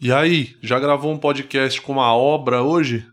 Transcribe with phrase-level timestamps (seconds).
[0.00, 3.04] E aí, já gravou um podcast com uma obra hoje?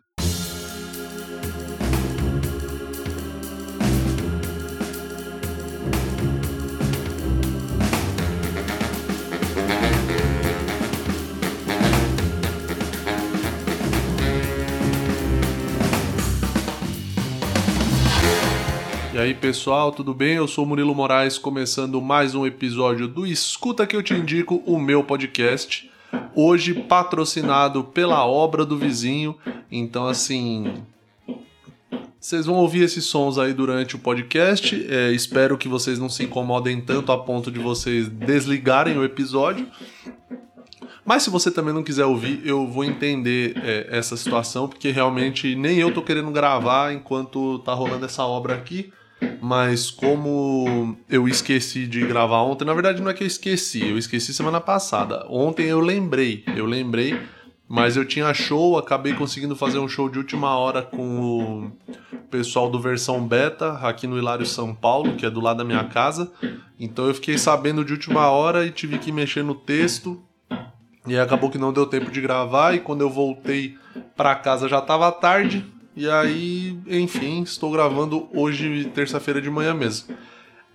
[19.11, 20.36] E aí pessoal, tudo bem?
[20.36, 24.79] Eu sou Murilo Moraes, começando mais um episódio do Escuta que eu te indico, o
[24.79, 25.95] meu podcast
[26.36, 29.35] hoje patrocinado pela obra do vizinho.
[29.71, 30.73] Então, assim.
[32.20, 34.76] Vocês vão ouvir esses sons aí durante o podcast.
[34.90, 39.67] É, espero que vocês não se incomodem tanto a ponto de vocês desligarem o episódio.
[41.05, 45.55] Mas se você também não quiser ouvir, eu vou entender é, essa situação, porque realmente
[45.55, 48.91] nem eu tô querendo gravar enquanto tá rolando essa obra aqui
[49.42, 53.98] mas como eu esqueci de gravar ontem, na verdade não é que eu esqueci, eu
[53.98, 55.26] esqueci semana passada.
[55.30, 57.20] Ontem eu lembrei, eu lembrei,
[57.68, 61.72] mas eu tinha show, acabei conseguindo fazer um show de última hora com o
[62.30, 65.83] pessoal do versão beta aqui no Hilário São Paulo, que é do lado da minha
[65.85, 66.31] casa.
[66.79, 70.22] Então eu fiquei sabendo de última hora e tive que mexer no texto.
[71.07, 73.77] E acabou que não deu tempo de gravar e quando eu voltei
[74.16, 75.63] para casa já estava tarde,
[75.95, 80.15] e aí, enfim, estou gravando hoje, terça-feira de manhã mesmo.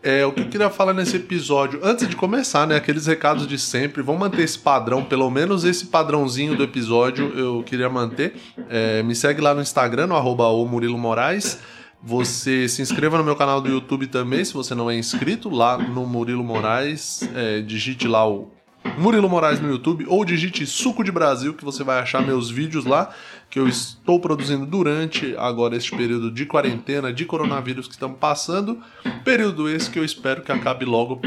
[0.03, 3.59] É, o que eu queria falar nesse episódio, antes de começar, né, aqueles recados de
[3.59, 8.35] sempre, vamos manter esse padrão, pelo menos esse padrãozinho do episódio eu queria manter.
[8.71, 11.61] É, me segue lá no Instagram, no arroba Murilo Moraes.
[12.03, 15.77] Você se inscreva no meu canal do YouTube também, se você não é inscrito, lá
[15.77, 18.51] no Murilo Moraes, é, digite lá o
[18.99, 22.85] Murilo Moraes no YouTube ou digite Suco de Brasil que você vai achar meus vídeos
[22.85, 23.11] lá
[23.49, 28.79] que eu estou produzindo durante agora este período de quarentena, de coronavírus que estamos passando.
[29.25, 31.21] Período esse que eu espero que acabe logo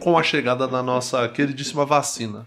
[0.00, 2.46] com a chegada da nossa queridíssima vacina.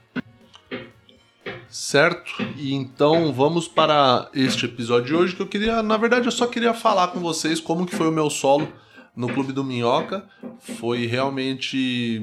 [1.70, 2.32] Certo?
[2.58, 6.46] E então vamos para este episódio de hoje que eu queria, na verdade, eu só
[6.46, 8.68] queria falar com vocês como que foi o meu solo
[9.16, 10.26] no Clube do Minhoca.
[10.60, 12.22] Foi realmente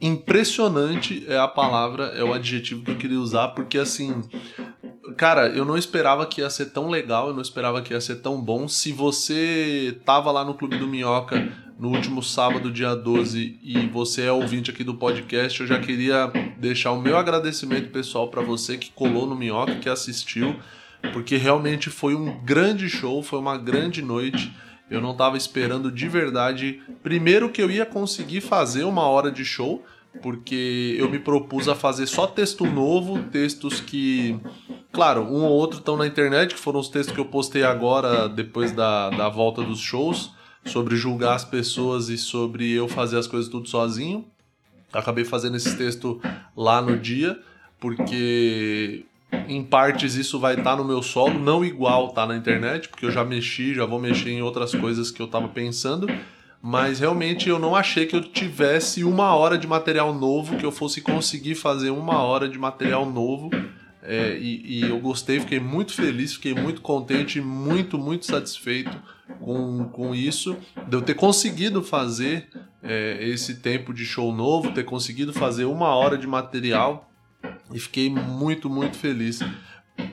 [0.00, 4.22] impressionante é a palavra, é o adjetivo que eu queria usar, porque assim,
[5.16, 8.16] cara, eu não esperava que ia ser tão legal, eu não esperava que ia ser
[8.16, 8.68] tão bom.
[8.68, 14.22] Se você tava lá no Clube do Minhoca no último sábado, dia 12, e você
[14.22, 18.78] é ouvinte aqui do podcast, eu já queria deixar o meu agradecimento pessoal para você
[18.78, 20.56] que colou no Minhoca, que assistiu,
[21.12, 24.52] porque realmente foi um grande show, foi uma grande noite.
[24.90, 29.44] Eu não estava esperando de verdade, primeiro que eu ia conseguir fazer uma hora de
[29.44, 29.84] show,
[30.22, 34.38] porque eu me propus a fazer só texto novo, textos que,
[34.92, 38.28] claro, um ou outro estão na internet, que foram os textos que eu postei agora,
[38.28, 40.30] depois da, da volta dos shows,
[40.64, 44.24] sobre julgar as pessoas e sobre eu fazer as coisas tudo sozinho.
[44.92, 46.20] Acabei fazendo esse texto
[46.56, 47.38] lá no dia,
[47.78, 49.04] porque
[49.48, 53.06] em partes isso vai estar tá no meu solo, não igual tá na internet, porque
[53.06, 56.08] eu já mexi, já vou mexer em outras coisas que eu estava pensando
[56.68, 60.72] mas realmente eu não achei que eu tivesse uma hora de material novo, que eu
[60.72, 63.50] fosse conseguir fazer uma hora de material novo.
[64.02, 68.90] É, e, e, eu gostei, fiquei muito feliz, fiquei muito contente, muito, muito satisfeito
[69.40, 70.56] com, com isso,
[70.88, 72.48] de eu ter conseguido fazer
[72.82, 77.08] é, esse tempo de show novo, ter conseguido fazer uma hora de material
[77.72, 79.40] e fiquei muito, muito feliz.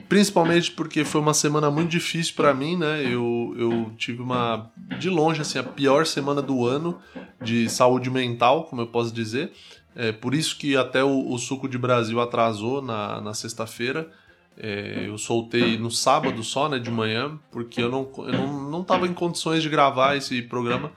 [0.08, 3.04] Principalmente porque foi uma semana muito difícil para mim, né?
[3.04, 6.98] Eu, eu tive uma, de longe, assim, a pior semana do ano
[7.42, 9.52] de saúde mental, como eu posso dizer.
[9.94, 14.10] É, por isso que até o, o Suco de Brasil atrasou na, na sexta-feira.
[14.56, 19.06] É, eu soltei no sábado só, né, de manhã, porque eu não, eu não, não
[19.06, 20.92] em condições de gravar esse programa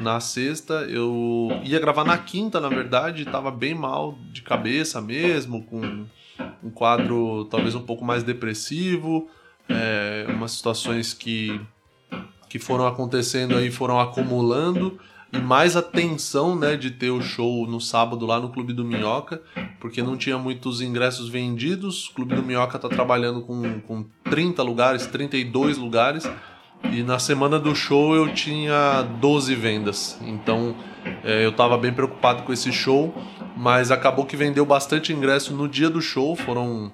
[0.00, 0.86] na sexta.
[0.88, 6.06] Eu ia gravar na quinta, na verdade, tava bem mal de cabeça mesmo, com
[6.62, 9.28] um quadro talvez um pouco mais depressivo,
[9.68, 11.60] é, umas situações que,
[12.48, 14.98] que foram acontecendo aí, foram acumulando,
[15.32, 18.84] e mais a tensão né, de ter o show no sábado lá no Clube do
[18.84, 19.40] Minhoca,
[19.80, 24.62] porque não tinha muitos ingressos vendidos, o Clube do Minhoca está trabalhando com, com 30
[24.62, 26.28] lugares, 32 lugares,
[26.90, 30.74] e na semana do show eu tinha 12 vendas, então
[31.24, 33.14] é, eu estava bem preocupado com esse show,
[33.56, 36.92] mas acabou que vendeu bastante ingresso no dia do show, foram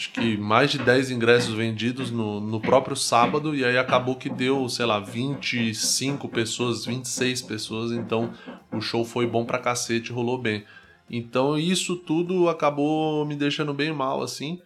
[0.00, 4.30] acho que mais de 10 ingressos vendidos no, no próprio sábado, e aí acabou que
[4.30, 8.32] deu, sei lá, 25 pessoas, 26 pessoas, então
[8.72, 10.64] o show foi bom pra cacete, rolou bem.
[11.10, 14.58] Então isso tudo acabou me deixando bem mal, assim.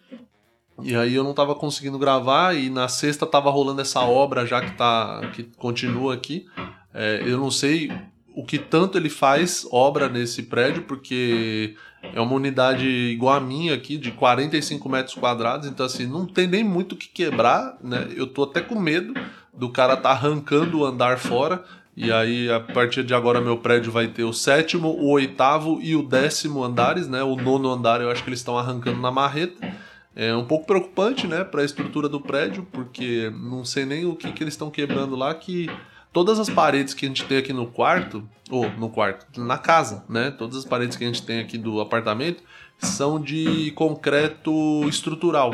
[0.81, 4.61] E aí eu não tava conseguindo gravar, e na sexta tava rolando essa obra já
[4.61, 5.21] que tá.
[5.33, 6.45] que continua aqui.
[6.93, 7.91] É, eu não sei
[8.35, 11.75] o que tanto ele faz obra nesse prédio, porque
[12.13, 16.45] É uma unidade igual a minha aqui, de 45 metros quadrados, então assim, não tem
[16.45, 18.09] nem muito o que quebrar, né?
[18.15, 19.13] Eu tô até com medo
[19.53, 21.63] do cara tá arrancando o andar fora.
[21.97, 25.95] E aí, a partir de agora, meu prédio vai ter o sétimo, o oitavo e
[25.95, 27.23] o décimo andares, né?
[27.23, 29.65] O nono andar eu acho que eles estão arrancando na marreta.
[30.15, 34.15] É um pouco preocupante, né, para a estrutura do prédio, porque não sei nem o
[34.15, 35.69] que, que eles estão quebrando lá, que
[36.13, 40.05] todas as paredes que a gente tem aqui no quarto, ou no quarto, na casa,
[40.07, 40.31] né?
[40.31, 42.41] Todas as paredes que a gente tem aqui do apartamento
[42.77, 45.53] são de concreto estrutural.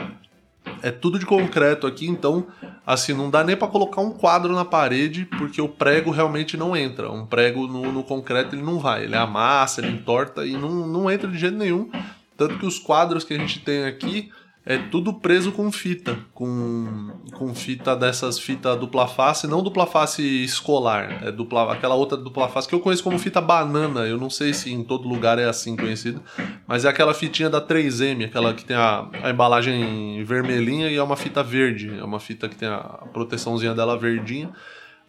[0.84, 2.46] É tudo de concreto aqui, então,
[2.86, 6.78] assim, não dá nem para colocar um quadro na parede, porque o prego realmente não
[6.78, 7.12] entra.
[7.12, 11.10] Um prego no, no concreto ele não vai, ele amassa, ele entorta e não, não
[11.10, 11.90] entra de jeito nenhum.
[12.38, 14.32] Tanto que os quadros que a gente tem aqui
[14.64, 20.22] é tudo preso com fita, com, com fita dessas fita dupla face, não dupla face
[20.44, 24.30] escolar, é dupla, aquela outra dupla face que eu conheço como fita banana, eu não
[24.30, 26.22] sei se em todo lugar é assim conhecido,
[26.68, 31.04] mas é aquela fitinha da 3M, aquela que tem a, a embalagem vermelhinha e é
[31.04, 32.80] uma fita verde, é uma fita que tem a
[33.12, 34.52] proteçãozinha dela verdinha,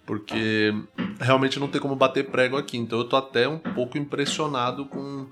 [0.05, 0.75] porque
[1.21, 5.27] realmente não tem como bater prego aqui, então eu tô até um pouco impressionado com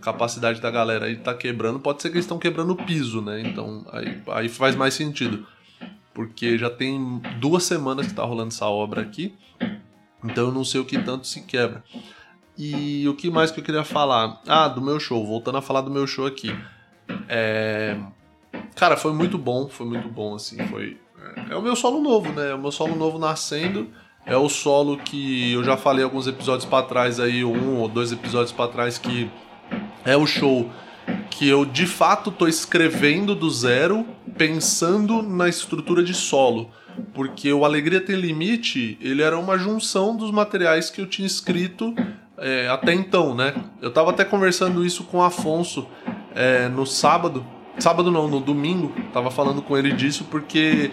[0.00, 3.40] capacidade da galera aí tá quebrando, pode ser que eles estão quebrando o piso, né?
[3.40, 5.46] Então aí, aí faz mais sentido.
[6.14, 9.34] Porque já tem duas semanas que tá rolando essa obra aqui,
[10.22, 11.82] então eu não sei o que tanto se quebra.
[12.56, 14.40] E o que mais que eu queria falar?
[14.46, 16.54] Ah, do meu show, voltando a falar do meu show aqui.
[17.28, 17.98] É...
[18.76, 20.98] Cara, foi muito bom, foi muito bom, assim, foi...
[21.48, 22.50] É o meu solo novo, né?
[22.50, 23.88] É o meu solo novo nascendo.
[24.24, 28.12] É o solo que eu já falei alguns episódios para trás aí, um ou dois
[28.12, 29.30] episódios para trás que
[30.04, 30.70] é o show
[31.30, 36.70] que eu de fato tô escrevendo do zero, pensando na estrutura de solo.
[37.14, 41.94] Porque o Alegria Tem Limite, ele era uma junção dos materiais que eu tinha escrito
[42.36, 43.54] é, até então, né?
[43.80, 45.86] Eu tava até conversando isso com o Afonso
[46.34, 47.44] é, no sábado.
[47.78, 48.92] Sábado não, no domingo.
[49.12, 50.90] Tava falando com ele disso porque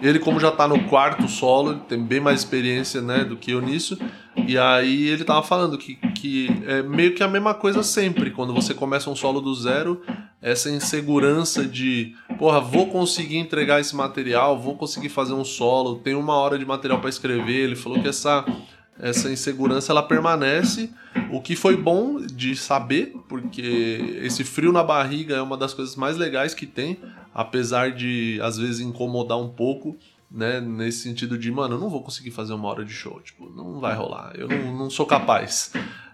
[0.00, 3.60] ele, como já tá no quarto solo, tem bem mais experiência né, do que eu
[3.60, 3.98] nisso.
[4.46, 8.30] E aí ele tava falando que, que é meio que a mesma coisa sempre.
[8.30, 10.02] Quando você começa um solo do zero,
[10.40, 16.14] essa insegurança de, porra, vou conseguir entregar esse material, vou conseguir fazer um solo, tem
[16.14, 17.64] uma hora de material para escrever.
[17.64, 18.44] Ele falou que essa
[19.00, 20.90] essa insegurança ela permanece,
[21.32, 25.96] o que foi bom de saber, porque esse frio na barriga é uma das coisas
[25.96, 26.98] mais legais que tem,
[27.34, 29.96] apesar de às vezes incomodar um pouco,
[30.30, 33.50] né, nesse sentido de, mano, eu não vou conseguir fazer uma hora de show, tipo,
[33.50, 35.72] não vai rolar, eu não, não sou capaz.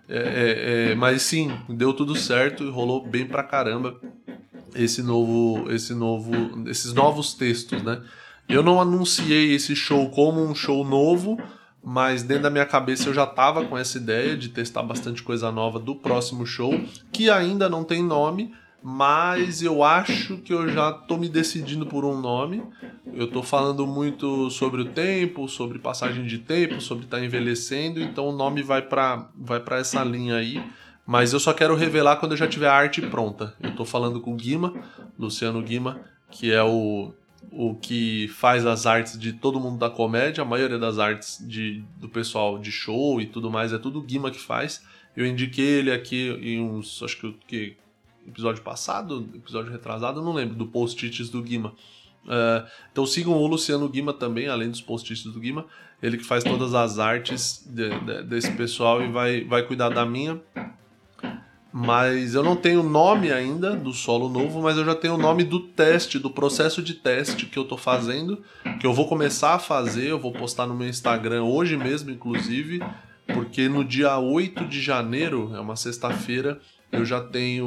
[0.08, 4.00] É, é, é, mas sim, deu tudo certo rolou bem pra caramba
[4.74, 6.32] esse novo, esse novo,
[6.68, 8.02] esses novos textos, né?
[8.48, 11.38] Eu não anunciei esse show como um show novo,
[11.84, 15.52] mas dentro da minha cabeça eu já tava com essa ideia de testar bastante coisa
[15.52, 16.72] nova do próximo show,
[17.12, 22.04] que ainda não tem nome, mas eu acho que eu já tô me decidindo por
[22.04, 22.62] um nome.
[23.12, 28.00] Eu tô falando muito sobre o tempo, sobre passagem de tempo, sobre estar tá envelhecendo,
[28.00, 30.62] então o nome vai para vai para essa linha aí.
[31.04, 33.54] Mas eu só quero revelar quando eu já tiver a arte pronta.
[33.62, 34.74] Eu tô falando com o Guima,
[35.18, 37.12] Luciano Guima, que é o
[37.50, 41.82] o que faz as artes de todo mundo da comédia, a maioria das artes de,
[41.96, 44.84] do pessoal de show e tudo mais é tudo o Guima que faz.
[45.16, 47.76] Eu indiquei ele aqui em uns, acho que, que
[48.28, 51.72] episódio passado, episódio retrasado, não lembro, do post-its do Guima.
[52.24, 55.64] Uh, então sigam o Luciano Guima também, além dos post-its do Guima.
[56.02, 60.04] Ele que faz todas as artes de, de, desse pessoal e vai, vai cuidar da
[60.06, 60.40] minha.
[61.72, 65.44] Mas eu não tenho nome ainda do solo novo, mas eu já tenho o nome
[65.44, 68.42] do teste, do processo de teste que eu tô fazendo,
[68.80, 72.80] que eu vou começar a fazer, eu vou postar no meu Instagram hoje mesmo, inclusive,
[73.26, 76.58] porque no dia 8 de janeiro, é uma sexta-feira,
[76.90, 77.66] eu já tenho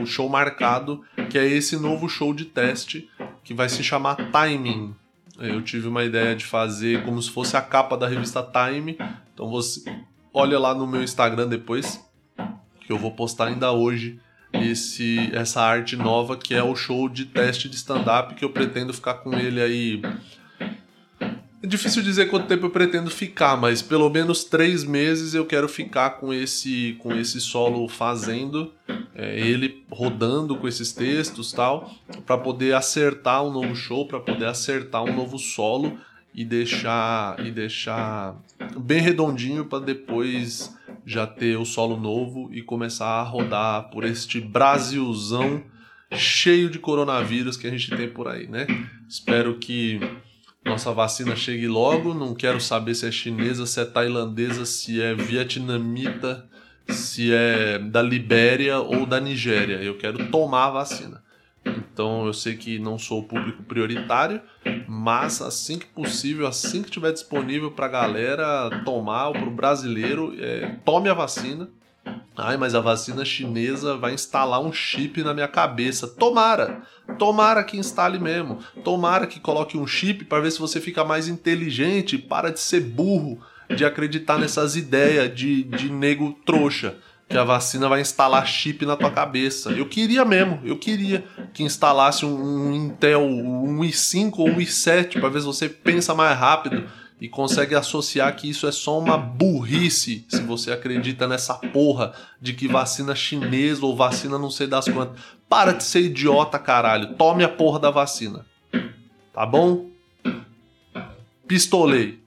[0.00, 3.08] o show marcado, que é esse novo show de teste,
[3.44, 4.94] que vai se chamar Timing.
[5.38, 8.98] Eu tive uma ideia de fazer como se fosse a capa da revista Time,
[9.32, 9.84] então você
[10.32, 12.04] olha lá no meu Instagram depois,
[12.80, 14.20] que eu vou postar ainda hoje
[14.52, 18.92] esse essa arte nova que é o show de teste de stand-up que eu pretendo
[18.94, 20.02] ficar com ele aí.
[21.60, 25.68] É difícil dizer quanto tempo eu pretendo ficar, mas pelo menos três meses eu quero
[25.68, 28.72] ficar com esse com esse solo fazendo,
[29.12, 31.90] é, ele rodando com esses textos tal,
[32.24, 35.98] para poder acertar um novo show, para poder acertar um novo solo
[36.32, 38.36] e deixar e deixar
[38.78, 40.72] bem redondinho para depois
[41.04, 45.64] já ter o solo novo e começar a rodar por este Brasilzão
[46.12, 48.66] cheio de coronavírus que a gente tem por aí, né?
[49.08, 49.98] Espero que
[50.68, 52.14] nossa vacina chegue logo.
[52.14, 56.46] Não quero saber se é chinesa, se é tailandesa, se é vietnamita,
[56.88, 59.82] se é da Libéria ou da Nigéria.
[59.82, 61.22] Eu quero tomar a vacina.
[61.64, 64.40] Então eu sei que não sou o público prioritário,
[64.86, 70.34] mas assim que possível, assim que tiver disponível para a galera tomar, para o brasileiro,
[70.38, 71.68] é, tome a vacina.
[72.40, 76.06] Ai, mas a vacina chinesa vai instalar um chip na minha cabeça.
[76.06, 76.82] Tomara!
[77.18, 78.60] Tomara que instale mesmo.
[78.84, 82.80] Tomara que coloque um chip para ver se você fica mais inteligente, para de ser
[82.80, 83.40] burro,
[83.74, 86.94] de acreditar nessas ideias de, de nego trouxa
[87.28, 89.70] que a vacina vai instalar chip na tua cabeça.
[89.70, 95.18] Eu queria mesmo, eu queria que instalasse um, um Intel, um i5 ou um i7
[95.20, 96.88] para ver se você pensa mais rápido
[97.20, 102.52] e consegue associar que isso é só uma burrice se você acredita nessa porra de
[102.52, 105.20] que vacina chinesa ou vacina não sei das quantas.
[105.48, 107.14] Para de ser idiota, caralho.
[107.14, 108.46] Tome a porra da vacina.
[109.32, 109.86] Tá bom?
[111.46, 112.20] Pistolei.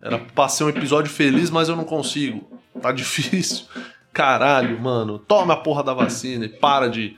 [0.00, 2.60] Era pra ser um episódio feliz, mas eu não consigo.
[2.80, 3.66] Tá difícil.
[4.12, 5.18] Caralho, mano.
[5.18, 7.16] Toma a porra da vacina e para de.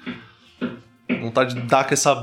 [1.21, 2.15] Vontade de dar com essa,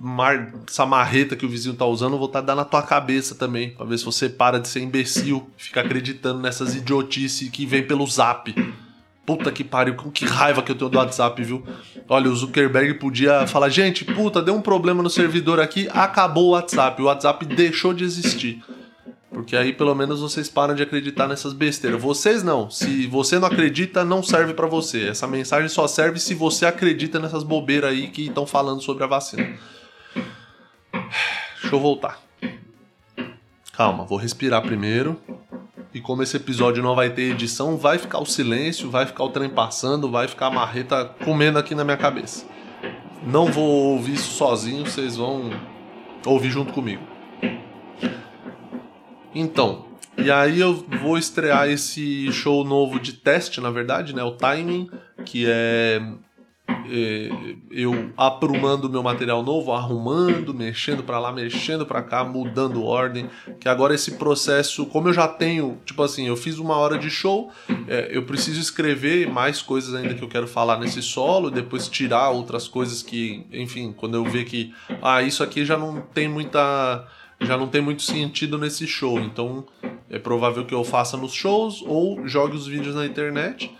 [0.00, 0.52] mar...
[0.66, 3.70] essa marreta que o vizinho tá usando, vontade de dar na tua cabeça também.
[3.70, 8.06] Pra ver se você para de ser imbecil, ficar acreditando nessas idiotices que vem pelo
[8.06, 8.54] zap.
[9.26, 11.62] Puta que pariu, com que raiva que eu tenho do WhatsApp, viu?
[12.08, 16.50] Olha, o Zuckerberg podia falar: gente, puta, deu um problema no servidor aqui, acabou o
[16.50, 17.00] WhatsApp.
[17.00, 18.60] O WhatsApp deixou de existir.
[19.30, 22.02] Porque aí pelo menos vocês param de acreditar nessas besteiras.
[22.02, 22.68] Vocês não.
[22.68, 25.08] Se você não acredita, não serve para você.
[25.08, 29.06] Essa mensagem só serve se você acredita nessas bobeiras aí que estão falando sobre a
[29.06, 29.56] vacina.
[31.70, 32.20] Deixa eu voltar.
[33.74, 35.20] Calma, vou respirar primeiro.
[35.94, 39.28] E como esse episódio não vai ter edição, vai ficar o silêncio, vai ficar o
[39.28, 42.44] trem passando, vai ficar a marreta comendo aqui na minha cabeça.
[43.24, 45.48] Não vou ouvir isso sozinho, vocês vão
[46.26, 47.04] ouvir junto comigo.
[49.32, 49.84] Então,
[50.18, 54.24] e aí eu vou estrear esse show novo de teste, na verdade, né?
[54.24, 54.90] O Timing,
[55.24, 56.29] que é, é
[57.70, 63.28] eu aprumando meu material novo, arrumando, mexendo para lá, mexendo para cá, mudando ordem.
[63.58, 67.10] Que agora esse processo, como eu já tenho, tipo assim, eu fiz uma hora de
[67.10, 67.50] show,
[67.86, 72.30] é, eu preciso escrever mais coisas ainda que eu quero falar nesse solo, depois tirar
[72.30, 77.06] outras coisas que, enfim, quando eu ver que, ah, isso aqui já não tem muita
[77.42, 79.18] já não tem muito sentido nesse show.
[79.18, 79.64] Então
[80.10, 83.74] é provável que eu faça nos shows ou jogue os vídeos na internet.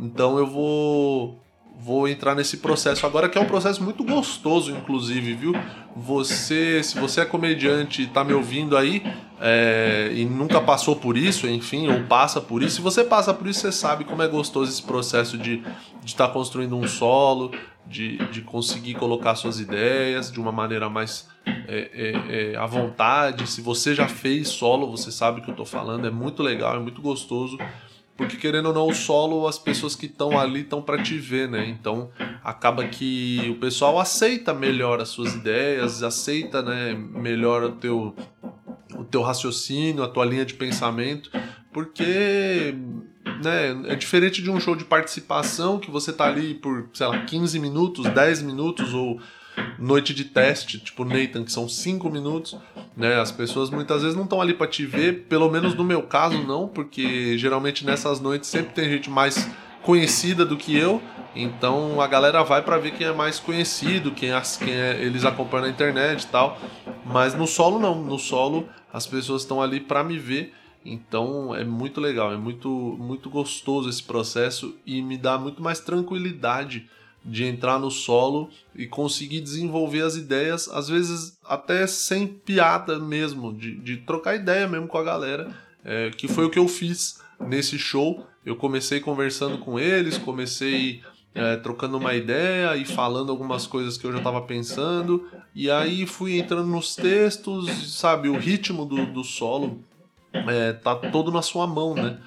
[0.00, 1.40] Então eu vou
[1.78, 5.52] vou entrar nesse processo agora que é um processo muito gostoso, inclusive, viu?
[5.94, 9.02] Você, se você é comediante e tá me ouvindo aí
[9.40, 13.46] é, e nunca passou por isso, enfim, ou passa por isso, se você passa por
[13.46, 15.62] isso, você sabe como é gostoso esse processo de
[16.04, 17.52] estar tá construindo um solo,
[17.86, 23.48] de, de conseguir colocar suas ideias de uma maneira mais é, é, é, à vontade.
[23.48, 26.06] Se você já fez solo, você sabe o que eu estou falando.
[26.06, 27.56] É muito legal, é muito gostoso.
[28.18, 31.48] Porque querendo ou não, o solo, as pessoas que estão ali estão para te ver,
[31.48, 31.68] né?
[31.68, 32.10] Então
[32.42, 38.16] acaba que o pessoal aceita melhor as suas ideias, aceita né, melhor o teu,
[38.96, 41.30] o teu raciocínio, a tua linha de pensamento,
[41.72, 42.74] porque
[43.40, 47.24] né, é diferente de um show de participação que você tá ali por, sei lá,
[47.24, 49.20] 15 minutos, 10 minutos ou
[49.78, 52.56] noite de teste, tipo Nathan, que são cinco minutos,
[52.96, 53.20] né?
[53.20, 56.42] As pessoas muitas vezes não estão ali para te ver, pelo menos no meu caso
[56.42, 59.48] não, porque geralmente nessas noites sempre tem gente mais
[59.82, 61.00] conhecida do que eu,
[61.34, 65.24] então a galera vai para ver quem é mais conhecido, quem, as, quem é, eles
[65.24, 66.58] acompanham na internet e tal.
[67.04, 70.52] Mas no solo não, no solo as pessoas estão ali para me ver.
[70.84, 75.80] Então é muito legal, é muito muito gostoso esse processo e me dá muito mais
[75.80, 76.88] tranquilidade
[77.28, 83.52] de entrar no solo e conseguir desenvolver as ideias, às vezes até sem piada mesmo,
[83.52, 85.54] de, de trocar ideia mesmo com a galera,
[85.84, 88.26] é, que foi o que eu fiz nesse show.
[88.44, 91.02] Eu comecei conversando com eles, comecei
[91.34, 96.06] é, trocando uma ideia e falando algumas coisas que eu já estava pensando, e aí
[96.06, 99.84] fui entrando nos textos, sabe, o ritmo do, do solo
[100.32, 102.18] é, tá todo na sua mão, né?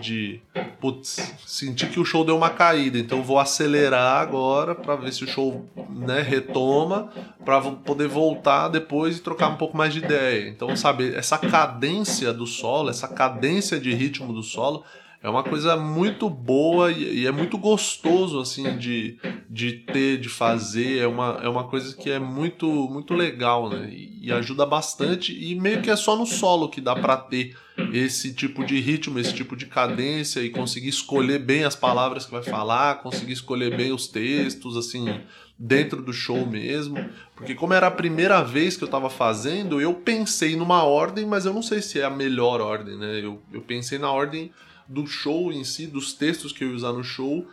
[0.00, 0.40] De
[0.80, 5.24] putz, senti que o show deu uma caída, então vou acelerar agora para ver se
[5.24, 7.10] o show né, retoma,
[7.44, 10.48] para poder voltar depois e trocar um pouco mais de ideia.
[10.48, 14.84] Então, sabe, essa cadência do solo, essa cadência de ritmo do solo
[15.24, 20.28] é uma coisa muito boa e, e, é muito gostoso assim de, de ter, de
[20.28, 20.98] fazer.
[20.98, 23.88] É uma, é uma coisa que é muito muito legal, né?
[23.90, 25.32] E, e ajuda bastante.
[25.32, 27.56] E meio que é só no solo que dá para ter
[27.90, 32.30] esse tipo de ritmo, esse tipo de cadência e conseguir escolher bem as palavras que
[32.30, 35.22] vai falar, conseguir escolher bem os textos, assim,
[35.58, 37.02] dentro do show mesmo.
[37.34, 41.46] Porque como era a primeira vez que eu estava fazendo, eu pensei numa ordem, mas
[41.46, 43.20] eu não sei se é a melhor ordem, né?
[43.24, 44.52] Eu, eu pensei na ordem
[44.88, 47.46] do show em si, dos textos que eu ia usar no show,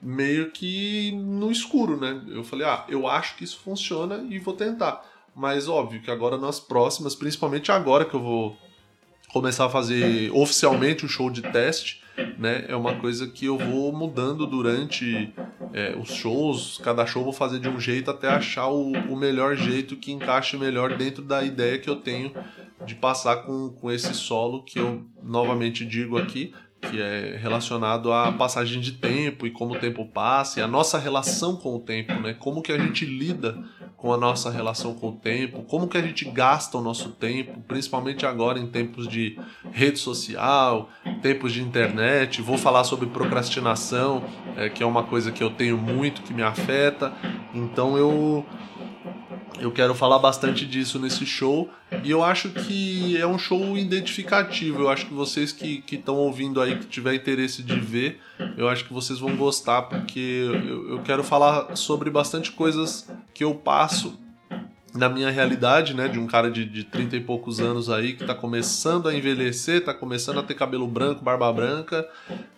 [0.00, 2.22] meio que no escuro, né?
[2.28, 5.04] Eu falei, ah, eu acho que isso funciona e vou tentar.
[5.34, 8.56] Mas óbvio que agora nas próximas, principalmente agora que eu vou
[9.32, 12.02] começar a fazer oficialmente o show de teste,
[12.38, 12.64] né?
[12.68, 15.32] É uma coisa que eu vou mudando durante
[15.72, 16.80] é, os shows.
[16.82, 20.12] Cada show eu vou fazer de um jeito até achar o, o, melhor jeito que
[20.12, 22.32] encaixe melhor dentro da ideia que eu tenho
[22.86, 28.30] de passar com, com esse solo que eu novamente digo aqui que é relacionado à
[28.30, 32.12] passagem de tempo e como o tempo passa e a nossa relação com o tempo,
[32.14, 32.34] né?
[32.34, 33.58] Como que a gente lida
[33.96, 37.60] com a nossa relação com o tempo, como que a gente gasta o nosso tempo,
[37.66, 39.38] principalmente agora em tempos de
[39.72, 40.90] rede social,
[41.22, 42.42] tempos de internet.
[42.42, 44.22] Vou falar sobre procrastinação,
[44.56, 47.12] é, que é uma coisa que eu tenho muito, que me afeta.
[47.54, 48.44] Então eu
[49.60, 51.70] eu quero falar bastante disso nesse show.
[52.02, 54.82] E eu acho que é um show identificativo.
[54.82, 58.20] Eu acho que vocês que estão ouvindo aí, que tiver interesse de ver,
[58.56, 63.44] eu acho que vocês vão gostar, porque eu, eu quero falar sobre bastante coisas que
[63.44, 64.18] eu passo
[64.96, 68.24] na minha realidade, né, de um cara de, de 30 e poucos anos aí que
[68.24, 72.08] tá começando a envelhecer, tá começando a ter cabelo branco, barba branca,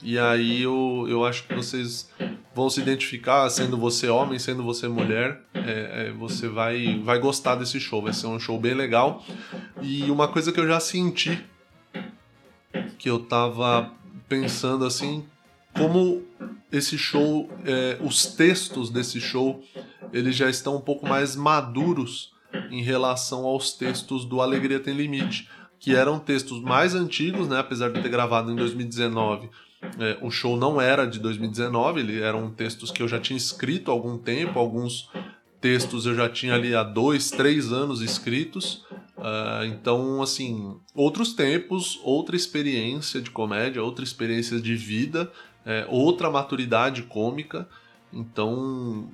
[0.02, 2.08] e aí eu, eu acho que vocês
[2.58, 7.54] vão se identificar, sendo você homem, sendo você mulher, é, é, você vai, vai gostar
[7.54, 9.24] desse show, vai ser um show bem legal.
[9.80, 11.44] E uma coisa que eu já senti,
[12.98, 13.92] que eu tava
[14.28, 15.24] pensando assim,
[15.72, 16.24] como
[16.72, 19.62] esse show, é, os textos desse show,
[20.12, 22.32] eles já estão um pouco mais maduros
[22.72, 25.48] em relação aos textos do Alegria Tem Limite,
[25.78, 29.48] que eram textos mais antigos, né, apesar de ter gravado em 2019.
[29.98, 33.90] É, o show não era de 2019, ele eram textos que eu já tinha escrito
[33.90, 35.08] há algum tempo, alguns
[35.60, 38.86] textos eu já tinha ali há dois, três anos escritos.
[39.16, 45.30] Uh, então, assim, outros tempos, outra experiência de comédia, outra experiência de vida,
[45.66, 47.68] é, outra maturidade cômica.
[48.12, 49.08] Então,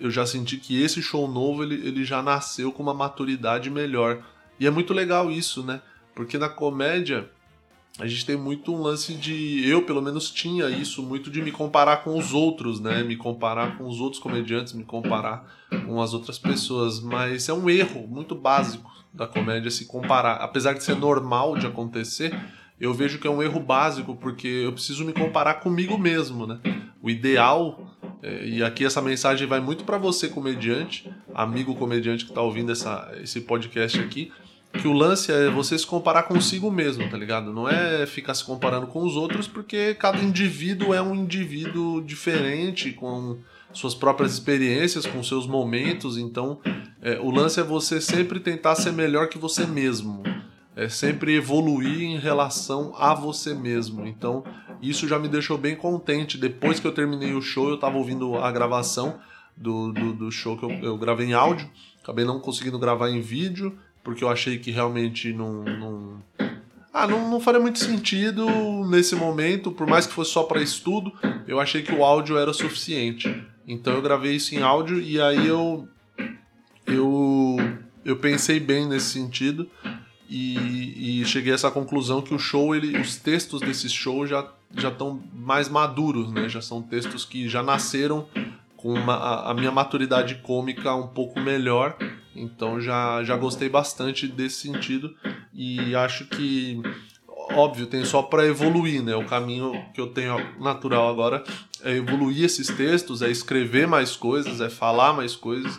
[0.00, 4.24] eu já senti que esse show novo ele, ele já nasceu com uma maturidade melhor.
[4.58, 5.80] E é muito legal isso, né?
[6.14, 7.28] Porque na comédia
[7.98, 9.68] a gente tem muito um lance de.
[9.68, 13.04] Eu, pelo menos, tinha isso muito de me comparar com os outros, né?
[13.04, 15.48] Me comparar com os outros comediantes, me comparar
[15.86, 17.00] com as outras pessoas.
[17.00, 20.36] Mas é um erro muito básico da comédia se comparar.
[20.38, 22.36] Apesar de ser normal de acontecer,
[22.80, 26.58] eu vejo que é um erro básico, porque eu preciso me comparar comigo mesmo, né?
[27.00, 27.80] O ideal,
[28.20, 32.72] é, e aqui essa mensagem vai muito para você, comediante, amigo comediante que está ouvindo
[32.72, 34.32] essa, esse podcast aqui,
[34.80, 37.52] que o lance é você se comparar consigo mesmo, tá ligado?
[37.52, 42.92] Não é ficar se comparando com os outros, porque cada indivíduo é um indivíduo diferente,
[42.92, 43.38] com
[43.72, 46.18] suas próprias experiências, com seus momentos.
[46.18, 46.60] Então,
[47.00, 50.22] é, o lance é você sempre tentar ser melhor que você mesmo
[50.76, 54.06] é sempre evoluir em relação a você mesmo.
[54.06, 54.44] Então,
[54.82, 56.36] isso já me deixou bem contente.
[56.36, 59.18] Depois que eu terminei o show, eu estava ouvindo a gravação
[59.56, 61.70] do, do, do, show que eu, eu gravei em áudio.
[62.02, 65.64] Acabei não conseguindo gravar em vídeo, porque eu achei que realmente não.
[65.64, 66.22] não...
[66.92, 68.46] Ah, não, não faria muito sentido
[68.88, 71.12] nesse momento, por mais que fosse só para estudo,
[71.48, 73.42] eu achei que o áudio era suficiente.
[73.66, 75.88] Então eu gravei isso em áudio e aí eu
[76.86, 77.56] eu
[78.04, 79.68] eu pensei bem nesse sentido
[80.28, 84.48] e, e, cheguei a essa conclusão que o show, ele, os textos desse show já
[84.76, 86.48] já estão mais maduros, né?
[86.48, 88.26] Já são textos que já nasceram
[88.76, 91.96] com uma, a, a minha maturidade cômica um pouco melhor.
[92.34, 95.14] Então já já gostei bastante desse sentido
[95.52, 96.80] e acho que
[97.52, 99.14] óbvio tem só para evoluir, né?
[99.14, 101.44] O caminho que eu tenho natural agora
[101.82, 105.78] é evoluir esses textos, é escrever mais coisas, é falar mais coisas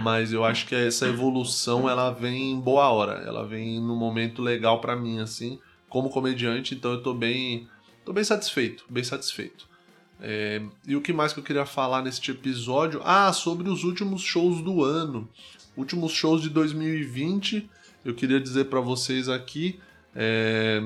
[0.00, 4.40] mas eu acho que essa evolução ela vem em boa hora, ela vem num momento
[4.40, 7.68] legal para mim assim, como comediante, então eu tô bem,
[8.04, 9.68] tô bem satisfeito, bem satisfeito.
[10.20, 13.00] É, e o que mais que eu queria falar neste episódio?
[13.04, 15.28] Ah, sobre os últimos shows do ano,
[15.76, 17.68] últimos shows de 2020.
[18.04, 19.78] Eu queria dizer para vocês aqui,
[20.14, 20.82] é,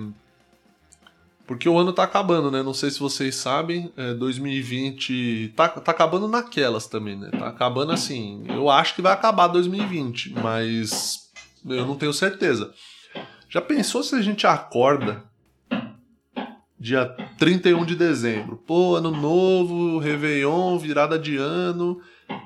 [1.46, 2.62] porque o ano tá acabando, né?
[2.62, 7.31] Não sei se vocês sabem, é, 2020 tá, tá acabando naquelas também, né?
[7.31, 8.44] Tá acabando assim.
[8.49, 11.31] Eu acho que vai acabar 2020, mas
[11.64, 12.72] eu não tenho certeza.
[13.49, 15.25] Já pensou se a gente acorda
[16.79, 17.07] dia
[17.38, 18.57] 31 de dezembro?
[18.66, 22.01] Pô, ano novo, Réveillon, virada de ano.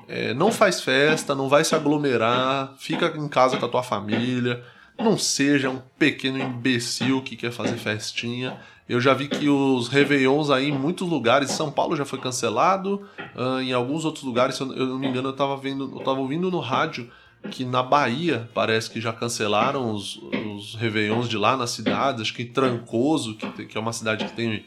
[0.07, 4.63] É, não faz festa, não vai se aglomerar, fica em casa com a tua família.
[4.99, 8.59] Não seja um pequeno imbecil que quer fazer festinha.
[8.87, 13.07] Eu já vi que os Réveillons aí em muitos lugares, São Paulo já foi cancelado,
[13.35, 16.19] uh, em alguns outros lugares, se eu, não me engano, eu estava vendo, eu tava
[16.19, 17.09] ouvindo no rádio
[17.49, 22.33] que na Bahia parece que já cancelaram os, nos Réveillons de lá na cidade, acho
[22.33, 24.65] que Trancoso, que, que é uma cidade que tem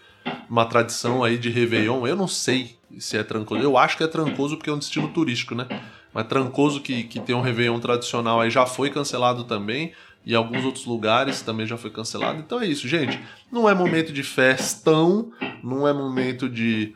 [0.48, 4.06] uma tradição aí de Réveillon, eu não sei se é Trancoso, eu acho que é
[4.06, 5.66] Trancoso porque é um destino turístico, né?
[6.12, 9.92] Mas Trancoso, que, que tem um Réveillon tradicional aí, já foi cancelado também,
[10.24, 12.38] e alguns outros lugares também já foi cancelado.
[12.38, 13.20] Então é isso, gente.
[13.52, 16.94] Não é momento de festão, não é momento de,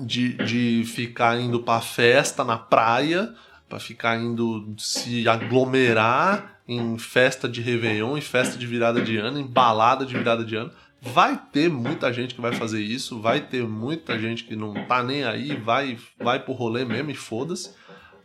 [0.00, 3.34] de, de ficar indo pra festa na praia,
[3.68, 9.40] para ficar indo se aglomerar em festa de Réveillon, em festa de virada de ano,
[9.40, 10.70] em balada de virada de ano.
[11.00, 15.02] Vai ter muita gente que vai fazer isso, vai ter muita gente que não tá
[15.02, 17.70] nem aí, vai, vai pro rolê mesmo e foda-se.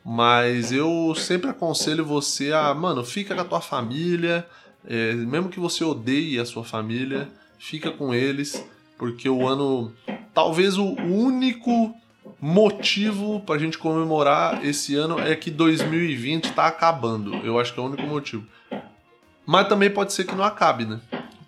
[0.04, 4.46] Mas eu sempre aconselho você a, mano, fica com a tua família,
[4.86, 8.66] é, mesmo que você odeie a sua família, fica com eles,
[8.98, 9.94] porque o ano.
[10.34, 11.96] Talvez o único
[12.42, 17.36] motivo pra gente comemorar esse ano é que 2020 tá acabando.
[17.46, 18.46] Eu acho que é o único motivo.
[19.46, 21.00] Mas também pode ser que não acabe, né?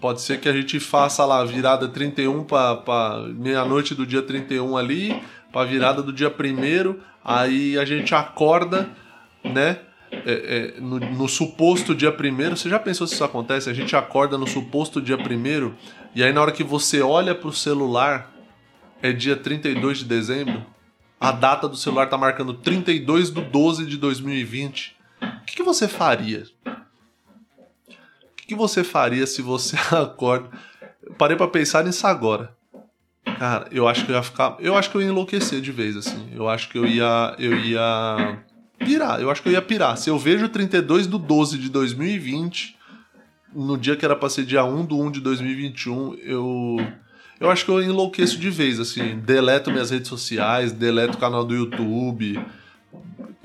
[0.05, 5.19] Pode ser que a gente faça lá virada 31 para meia-noite do dia 31 ali,
[5.51, 8.87] para virada do dia 1 aí a gente acorda,
[9.43, 9.79] né?
[10.11, 13.67] É, é, no, no, suposto dia 1 você já pensou se isso acontece?
[13.67, 15.73] A gente acorda no suposto dia 1
[16.13, 18.31] e aí na hora que você olha pro celular,
[19.01, 20.63] é dia 32 de dezembro,
[21.19, 24.95] a data do celular tá marcando 32 de 12 de 2020.
[25.19, 26.43] O que, que você faria?
[28.45, 30.49] O que você faria se você acorda?
[31.17, 32.55] parei para pensar nisso agora.
[33.39, 34.55] Cara, eu acho que eu ia ficar.
[34.59, 36.29] Eu acho que eu ia enlouquecer de vez, assim.
[36.31, 37.35] Eu acho que eu ia.
[37.39, 38.37] Eu ia.
[38.77, 39.19] Pirar.
[39.19, 39.97] Eu acho que eu ia pirar.
[39.97, 42.77] Se eu vejo 32 do 12 de 2020,
[43.53, 46.77] no dia que era pra ser dia 1 do 1 de 2021, eu.
[47.39, 49.17] Eu acho que eu enlouqueço de vez, assim.
[49.17, 52.39] Deleto minhas redes sociais, deleto o canal do YouTube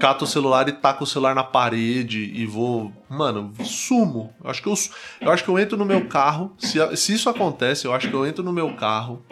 [0.01, 2.91] cato o celular e taco o celular na parede e vou.
[3.09, 4.35] Mano, sumo.
[4.43, 4.75] Eu acho que eu,
[5.21, 6.53] eu, acho que eu entro no meu carro.
[6.59, 9.23] Se, se isso acontece, eu acho que eu entro no meu carro,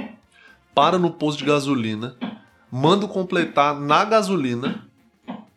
[0.75, 2.17] paro no posto de gasolina,
[2.71, 4.87] mando completar na gasolina,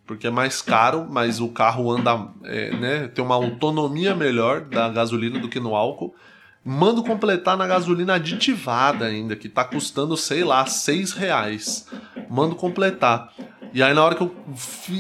[0.08, 4.88] porque é mais caro, mas o carro anda, é, né, tem uma autonomia melhor da
[4.88, 6.16] gasolina do que no álcool.
[6.64, 11.88] Mando completar na gasolina aditivada ainda, que tá custando, sei lá, seis reais.
[12.30, 13.34] Mando completar.
[13.74, 14.36] E aí na hora que eu,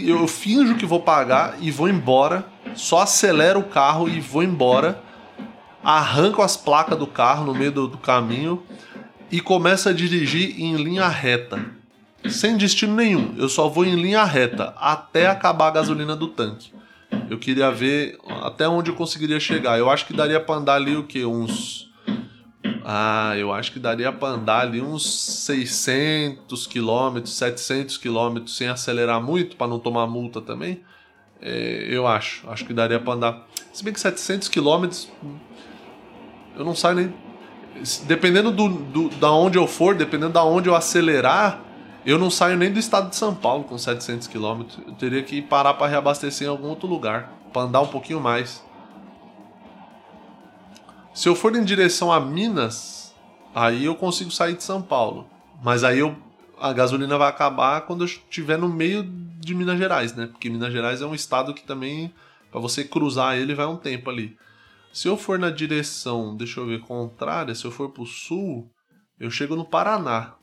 [0.03, 5.01] eu finjo que vou pagar e vou embora, só acelero o carro e vou embora,
[5.83, 8.63] arranco as placas do carro no meio do, do caminho
[9.29, 11.59] e começo a dirigir em linha reta.
[12.29, 16.71] Sem destino nenhum, eu só vou em linha reta até acabar a gasolina do tanque.
[17.31, 19.79] Eu queria ver até onde eu conseguiria chegar.
[19.79, 21.23] Eu acho que daria para andar ali o que?
[21.23, 21.89] Uns
[22.83, 25.09] ah, eu acho que daria para andar ali uns
[25.45, 30.81] 600 quilômetros, 700 quilômetros sem acelerar muito para não tomar multa também.
[31.41, 33.47] É, eu acho, acho que daria para andar.
[33.71, 35.09] Se bem que 700 quilômetros,
[36.57, 37.13] eu não saio nem.
[38.07, 41.63] Dependendo do, do, da onde eu for, dependendo da onde eu acelerar,
[42.05, 44.79] eu não saio nem do estado de São Paulo com 700 quilômetros.
[44.85, 48.63] Eu teria que parar para reabastecer em algum outro lugar, para andar um pouquinho mais.
[51.13, 53.13] Se eu for em direção a Minas,
[53.53, 55.27] aí eu consigo sair de São Paulo.
[55.63, 56.15] Mas aí eu,
[56.59, 60.27] a gasolina vai acabar quando eu estiver no meio de Minas Gerais, né?
[60.27, 62.11] Porque Minas Gerais é um estado que também,
[62.49, 64.37] para você cruzar ele, vai um tempo ali.
[64.91, 68.69] Se eu for na direção, deixa eu ver, contrária, se eu for pro sul,
[69.19, 70.33] eu chego no Paraná.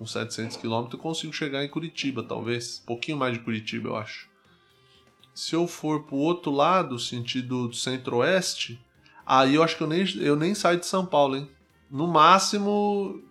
[0.00, 2.80] Com 700 km eu consigo chegar em Curitiba, talvez.
[2.82, 4.28] Um pouquinho mais de Curitiba, eu acho.
[5.32, 8.80] Se eu for pro outro lado, sentido do centro-oeste,
[9.32, 11.48] Aí eu acho que eu nem, eu nem saio de São Paulo, hein?
[11.88, 13.22] No máximo,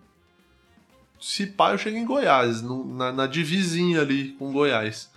[1.20, 5.10] se pá, eu chego em Goiás, no, na, na divisinha ali com Goiás.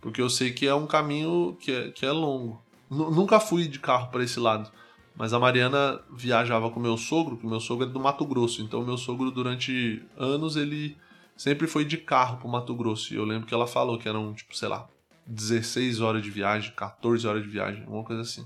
[0.00, 2.60] Porque eu sei que é um caminho que é, que é longo.
[2.90, 4.72] N nunca fui de carro para esse lado.
[5.16, 8.62] Mas a Mariana viajava com meu sogro, que meu sogro é do Mato Grosso.
[8.62, 10.96] Então meu sogro, durante anos, ele
[11.36, 13.14] sempre foi de carro pro Mato Grosso.
[13.14, 14.88] E eu lembro que ela falou que eram, tipo, sei lá,
[15.26, 18.44] 16 horas de viagem, 14 horas de viagem, alguma coisa assim.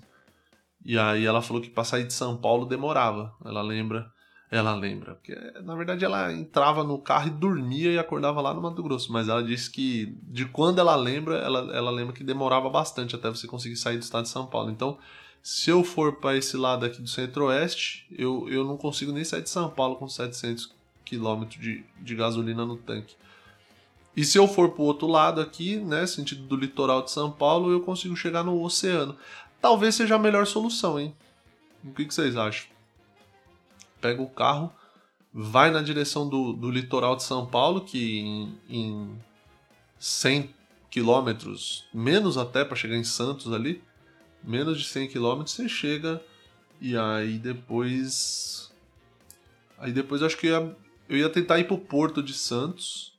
[0.85, 3.35] E aí ela falou que para sair de São Paulo demorava.
[3.45, 4.11] Ela lembra.
[4.51, 5.15] Ela lembra.
[5.15, 9.13] Porque, na verdade, ela entrava no carro e dormia e acordava lá no Mato Grosso.
[9.13, 13.29] Mas ela disse que, de quando ela lembra, ela, ela lembra que demorava bastante até
[13.29, 14.71] você conseguir sair do estado de São Paulo.
[14.71, 14.99] Então,
[15.49, 19.41] se eu for para esse lado aqui do centro-oeste, eu, eu não consigo nem sair
[19.41, 20.71] de São Paulo com 700
[21.07, 23.17] km de, de gasolina no tanque.
[24.15, 27.31] E se eu for para o outro lado aqui, né, sentido do litoral de São
[27.31, 29.17] Paulo, eu consigo chegar no oceano
[29.59, 31.17] talvez seja a melhor solução, hein?
[31.83, 32.69] O que, que vocês acham?
[34.03, 34.71] Pega o carro,
[35.33, 39.19] vai na direção do, do litoral de São Paulo, que em, em
[39.99, 40.55] 100
[40.91, 43.83] quilômetros, menos até para chegar em Santos ali,
[44.43, 46.23] Menos de 100 km você chega
[46.81, 48.73] e aí depois.
[49.79, 50.77] Aí depois acho que eu ia,
[51.09, 53.19] eu ia tentar ir pro Porto de Santos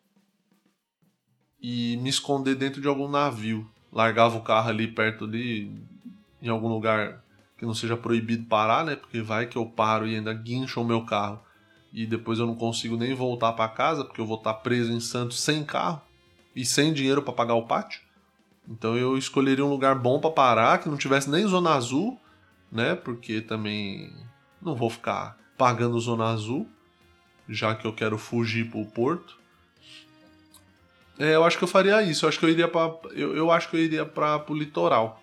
[1.62, 3.69] e me esconder dentro de algum navio.
[3.91, 5.71] Largava o carro ali perto ali,
[6.41, 7.23] em algum lugar
[7.58, 8.95] que não seja proibido parar, né?
[8.95, 11.43] Porque vai que eu paro e ainda guincho o meu carro
[11.91, 14.99] e depois eu não consigo nem voltar para casa porque eu vou estar preso em
[14.99, 16.01] Santos sem carro
[16.55, 18.01] e sem dinheiro para pagar o pátio.
[18.69, 22.19] Então eu escolheria um lugar bom para parar, que não tivesse nem zona azul,
[22.71, 22.93] né?
[22.95, 24.13] Porque também
[24.62, 26.69] não vou ficar pagando zona azul,
[27.47, 29.39] já que eu quero fugir pro porto.
[31.17, 32.25] É, eu acho que eu faria isso.
[32.25, 35.21] Eu acho que eu iria para eu, eu acho que eu iria para o litoral.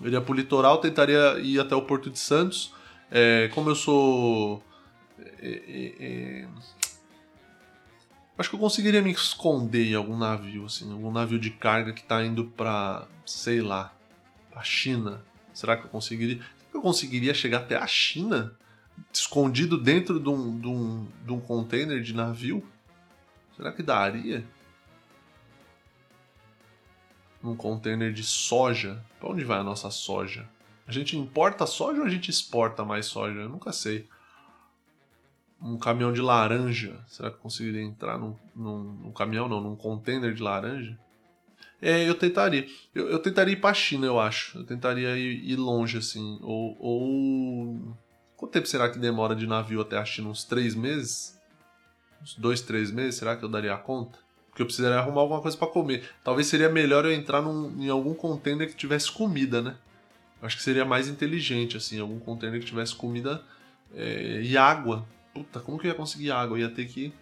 [0.00, 2.72] Eu iria pro litoral, tentaria ir até o Porto de Santos.
[3.10, 4.62] É, como eu sou
[5.18, 6.48] é, é, é,
[8.38, 12.04] acho que eu conseguiria me esconder em algum navio, assim, algum navio de carga que
[12.04, 13.92] tá indo pra, sei lá,
[14.50, 15.20] pra China.
[15.52, 16.36] Será que eu conseguiria?
[16.36, 18.54] Será que eu conseguiria chegar até a China?
[19.12, 22.64] Escondido dentro de um, de um, de um container de navio?
[23.56, 24.44] Será que daria?
[27.42, 29.04] Num container de soja?
[29.18, 30.48] Pra onde vai a nossa soja?
[30.86, 33.40] A gente importa soja ou a gente exporta mais soja?
[33.40, 34.08] Eu nunca sei
[35.60, 36.98] um caminhão de laranja.
[37.08, 40.98] Será que eu conseguiria entrar num, num, num caminhão, não, num container de laranja?
[41.80, 42.66] É, eu tentaria.
[42.94, 44.58] Eu, eu, tentaria ir pra China, eu acho.
[44.58, 46.38] Eu tentaria ir, ir, longe, assim.
[46.42, 47.96] Ou, ou.
[48.36, 50.28] Quanto tempo será que demora de navio até a China?
[50.28, 51.38] Uns três meses?
[52.22, 53.16] Uns dois, três meses?
[53.16, 54.18] Será que eu daria conta?
[54.48, 56.08] Porque eu precisaria arrumar alguma coisa para comer.
[56.24, 59.76] Talvez seria melhor eu entrar num, em algum container que tivesse comida, né?
[60.42, 62.00] Acho que seria mais inteligente, assim.
[62.00, 63.42] Algum container que tivesse comida
[63.94, 65.06] é, e água
[65.38, 66.58] Puta, como que eu ia conseguir água?
[66.58, 67.12] Eu ia ter que.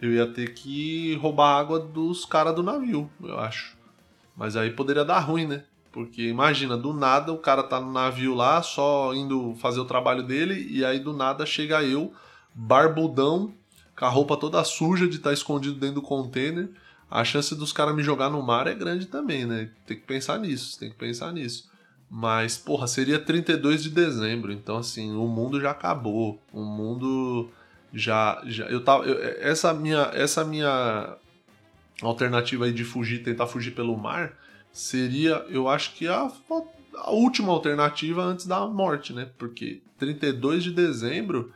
[0.00, 3.76] Eu ia ter que roubar água dos caras do navio, eu acho.
[4.34, 5.64] Mas aí poderia dar ruim, né?
[5.92, 10.22] Porque imagina, do nada o cara tá no navio lá, só indo fazer o trabalho
[10.22, 12.12] dele, e aí do nada chega eu,
[12.54, 13.52] barbudão,
[13.94, 16.70] com a roupa toda suja de estar tá escondido dentro do container.
[17.10, 19.70] A chance dos caras me jogar no mar é grande também, né?
[19.86, 21.70] Tem que pensar nisso, tem que pensar nisso.
[22.08, 26.40] Mas, porra, seria 32 de dezembro, então assim, o mundo já acabou.
[26.52, 27.50] O mundo
[27.92, 31.16] já já eu tava eu, essa minha essa minha
[32.02, 34.36] alternativa aí de fugir, tentar fugir pelo mar,
[34.70, 36.30] seria, eu acho que a,
[36.94, 39.30] a última alternativa antes da morte, né?
[39.38, 41.52] Porque 32 de dezembro,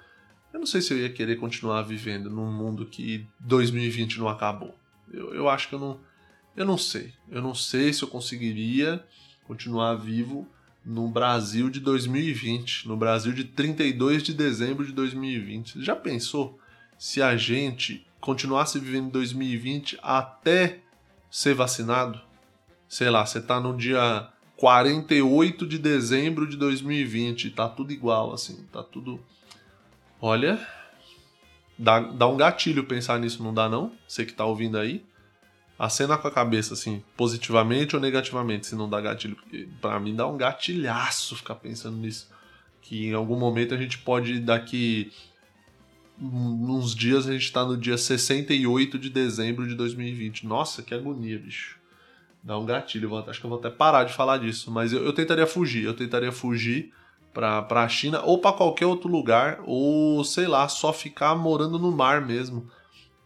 [0.53, 4.75] eu não sei se eu ia querer continuar vivendo num mundo que 2020 não acabou.
[5.13, 6.01] Eu, eu acho que eu não
[6.57, 7.13] eu não sei.
[7.31, 9.05] Eu não sei se eu conseguiria
[9.51, 10.47] continuar vivo
[10.87, 15.83] no Brasil de 2020, no Brasil de 32 de dezembro de 2020.
[15.83, 16.57] Já pensou
[16.97, 20.79] se a gente continuasse vivendo em 2020 até
[21.29, 22.21] ser vacinado?
[22.89, 28.65] Sei lá, você tá no dia 48 de dezembro de 2020, tá tudo igual assim,
[28.73, 29.19] tá tudo
[30.21, 30.65] Olha,
[31.77, 33.91] dá, dá um gatilho pensar nisso, não dá não?
[34.07, 35.05] Você que tá ouvindo aí,
[35.81, 39.35] acena com a cabeça, assim, positivamente ou negativamente, se não dá gatilho.
[39.35, 42.29] Porque pra mim dá um gatilhaço ficar pensando nisso.
[42.83, 45.11] Que em algum momento a gente pode, daqui
[46.21, 50.47] uns dias, a gente tá no dia 68 de dezembro de 2020.
[50.47, 51.79] Nossa, que agonia, bicho.
[52.43, 53.17] Dá um gatilho.
[53.17, 54.71] Acho que eu vou até parar de falar disso.
[54.71, 55.85] Mas eu, eu tentaria fugir.
[55.85, 56.93] Eu tentaria fugir
[57.33, 59.61] pra, pra China ou para qualquer outro lugar.
[59.65, 62.69] Ou, sei lá, só ficar morando no mar mesmo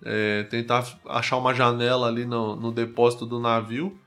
[0.04, 3.98] é, tentar achar uma janela ali no, no depósito do navio.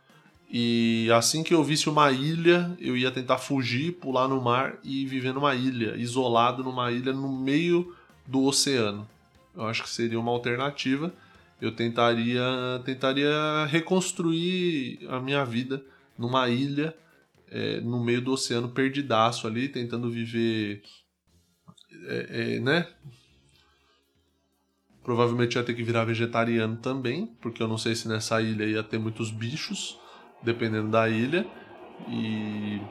[0.49, 5.05] E assim que eu visse uma ilha, eu ia tentar fugir, pular no mar e
[5.05, 7.93] viver numa ilha, isolado numa ilha no meio
[8.25, 9.07] do oceano.
[9.55, 11.11] Eu acho que seria uma alternativa.
[11.59, 12.43] Eu tentaria,
[12.85, 15.83] tentaria reconstruir a minha vida
[16.17, 16.95] numa ilha
[17.49, 20.81] é, no meio do oceano perdidaço ali, tentando viver,
[22.05, 22.87] é, é, né,
[25.07, 28.83] Provavelmente ia ter que virar vegetariano também, porque eu não sei se nessa ilha ia
[28.83, 29.97] ter muitos bichos,
[30.43, 31.47] dependendo da ilha.
[32.09, 32.81] E.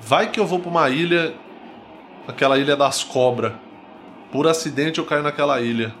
[0.00, 1.36] Vai que eu vou pra uma ilha,
[2.26, 3.52] aquela ilha das cobras.
[4.32, 5.94] Por acidente eu caio naquela ilha.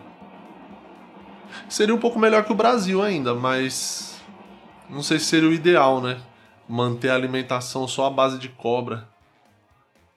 [1.68, 4.20] Seria um pouco melhor que o Brasil ainda, mas.
[4.88, 6.20] Não sei se seria o ideal, né?
[6.68, 9.06] Manter a alimentação só à base de cobra.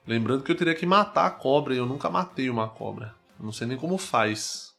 [0.04, 3.14] Lembrando que eu teria que matar a cobra e eu nunca matei uma cobra.
[3.38, 4.74] Não sei nem como faz.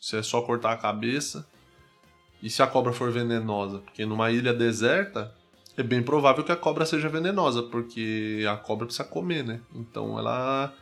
[0.00, 1.46] Se é só cortar a cabeça.
[2.42, 3.78] E se a cobra for venenosa?
[3.78, 5.34] Porque numa ilha deserta
[5.76, 9.60] é bem provável que a cobra seja venenosa, porque a cobra precisa comer, né?
[9.74, 10.74] Então ela.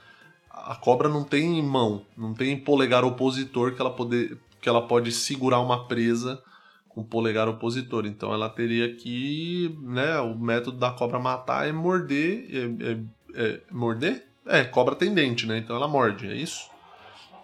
[0.50, 5.12] A cobra não tem mão, não tem polegar opositor que ela, poder, que ela pode
[5.12, 6.42] segurar uma presa
[6.88, 8.06] com polegar opositor.
[8.06, 12.98] Então ela teria que, né, o método da cobra matar é morder, é, é,
[13.34, 14.26] é morder?
[14.46, 15.58] É, cobra tem dente, né?
[15.58, 16.70] Então ela morde, é isso?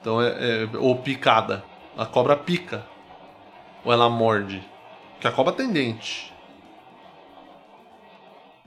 [0.03, 1.65] Então é, é, ou picada.
[1.97, 2.85] A cobra pica.
[3.85, 4.63] Ou ela morde?
[5.13, 6.33] Porque a cobra tem dente.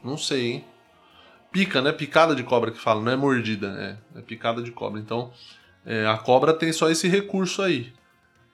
[0.01, 0.65] Não sei, hein?
[1.51, 1.91] Pica, né?
[1.91, 3.97] Picada de cobra que fala, não é mordida, né?
[4.15, 4.99] É picada de cobra.
[4.99, 5.31] Então,
[5.85, 7.93] é, a cobra tem só esse recurso aí.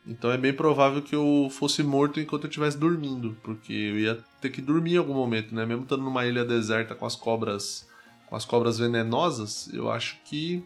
[0.05, 4.19] Então é bem provável que eu fosse morto enquanto eu estivesse dormindo, porque eu ia
[4.41, 5.63] ter que dormir em algum momento, né?
[5.63, 7.87] Mesmo estando numa ilha deserta com as cobras,
[8.27, 10.63] com as cobras venenosas, eu acho que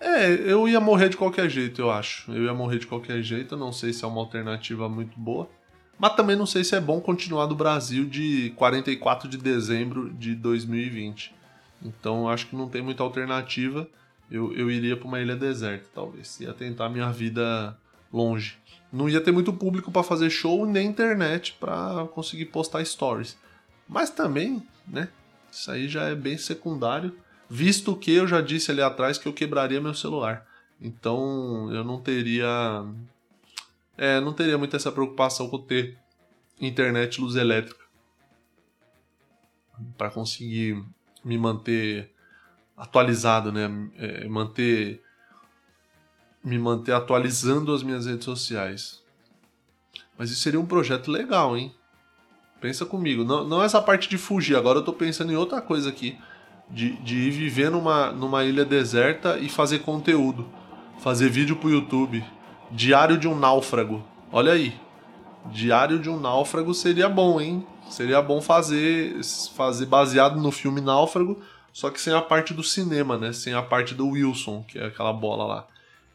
[0.00, 2.30] é, eu ia morrer de qualquer jeito, eu acho.
[2.32, 5.48] Eu ia morrer de qualquer jeito, não sei se é uma alternativa muito boa.
[5.98, 10.34] Mas também não sei se é bom continuar do Brasil de 44 de dezembro de
[10.34, 11.34] 2020.
[11.82, 13.88] Então acho que não tem muita alternativa
[14.30, 16.38] eu, eu iria para uma ilha deserta, talvez.
[16.40, 17.76] Ia tentar minha vida
[18.12, 18.58] longe.
[18.92, 23.36] Não ia ter muito público para fazer show nem internet para conseguir postar stories.
[23.88, 25.08] Mas também, né?
[25.50, 27.16] Isso aí já é bem secundário,
[27.48, 30.46] visto que eu já disse ali atrás que eu quebraria meu celular.
[30.80, 32.84] Então eu não teria.
[33.96, 35.98] É, não teria muita essa preocupação com ter
[36.60, 37.84] internet luz elétrica.
[39.96, 40.84] Para conseguir
[41.24, 42.12] me manter
[42.76, 43.68] atualizado, né?
[43.96, 45.02] É, manter
[46.44, 49.02] me manter atualizando as minhas redes sociais.
[50.16, 51.74] Mas isso seria um projeto legal, hein?
[52.60, 53.24] Pensa comigo.
[53.24, 54.56] Não, não essa parte de fugir.
[54.56, 56.18] Agora eu tô pensando em outra coisa aqui.
[56.70, 60.46] De, de ir viver numa, numa ilha deserta e fazer conteúdo.
[61.00, 62.24] Fazer vídeo pro YouTube.
[62.70, 64.04] Diário de um náufrago.
[64.30, 64.74] Olha aí.
[65.46, 67.66] Diário de um náufrago seria bom, hein?
[67.88, 69.18] Seria bom fazer,
[69.56, 71.40] fazer baseado no filme Náufrago
[71.78, 73.32] só que sem a parte do cinema, né?
[73.32, 75.68] Sem a parte do Wilson, que é aquela bola lá.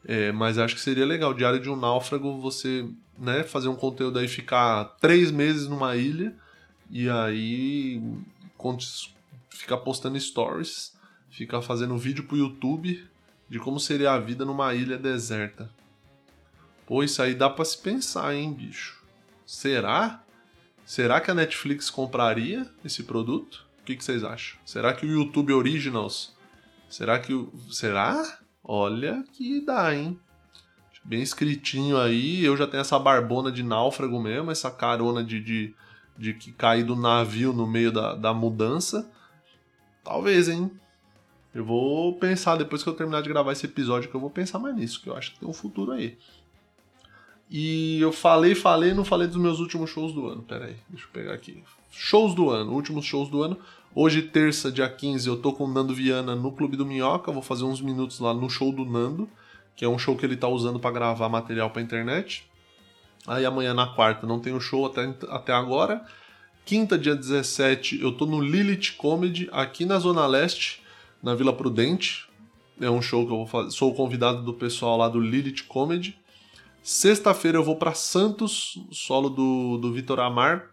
[0.05, 2.85] É, mas acho que seria legal, Diário de um Náufrago, você
[3.17, 6.35] né, fazer um conteúdo aí, ficar três meses numa ilha
[6.91, 8.03] e aí
[9.57, 10.93] ficar postando stories,
[11.29, 13.07] ficar fazendo vídeo pro YouTube
[13.49, 15.69] de como seria a vida numa ilha deserta.
[16.85, 19.01] Pô, isso aí dá pra se pensar, hein, bicho?
[19.45, 20.23] Será?
[20.85, 23.65] Será que a Netflix compraria esse produto?
[23.81, 24.59] O que, que, vocês acham?
[24.65, 26.35] Será que o YouTube Originals?
[26.89, 27.51] Será que o.
[27.69, 28.39] Será?
[28.63, 30.19] Olha que dá, hein?
[31.03, 32.43] Bem escritinho aí.
[32.43, 35.75] Eu já tenho essa barbona de náufrago mesmo, essa carona de, de,
[36.17, 39.09] de que cair do navio no meio da, da mudança.
[40.03, 40.71] Talvez, hein?
[41.53, 44.57] Eu vou pensar, depois que eu terminar de gravar esse episódio, que eu vou pensar
[44.59, 46.17] mais nisso, que eu acho que tem um futuro aí.
[47.49, 50.41] E eu falei, falei, não falei dos meus últimos shows do ano.
[50.41, 51.63] Pera aí, deixa eu pegar aqui.
[51.91, 53.57] Shows do ano, últimos shows do ano.
[53.93, 57.31] Hoje, terça, dia 15, eu tô com o Nando Viana no Clube do Minhoca.
[57.31, 59.29] Vou fazer uns minutos lá no show do Nando,
[59.75, 62.49] que é um show que ele tá usando para gravar material pra internet.
[63.27, 66.03] Aí amanhã, na quarta, não tenho show até, até agora.
[66.65, 70.81] Quinta, dia 17, eu tô no Lilith Comedy, aqui na Zona Leste,
[71.21, 72.25] na Vila Prudente.
[72.79, 73.71] É um show que eu vou fazer.
[73.71, 76.17] Sou convidado do pessoal lá do Lilith Comedy.
[76.81, 80.69] Sexta-feira eu vou para Santos, solo do, do Vitor Amar,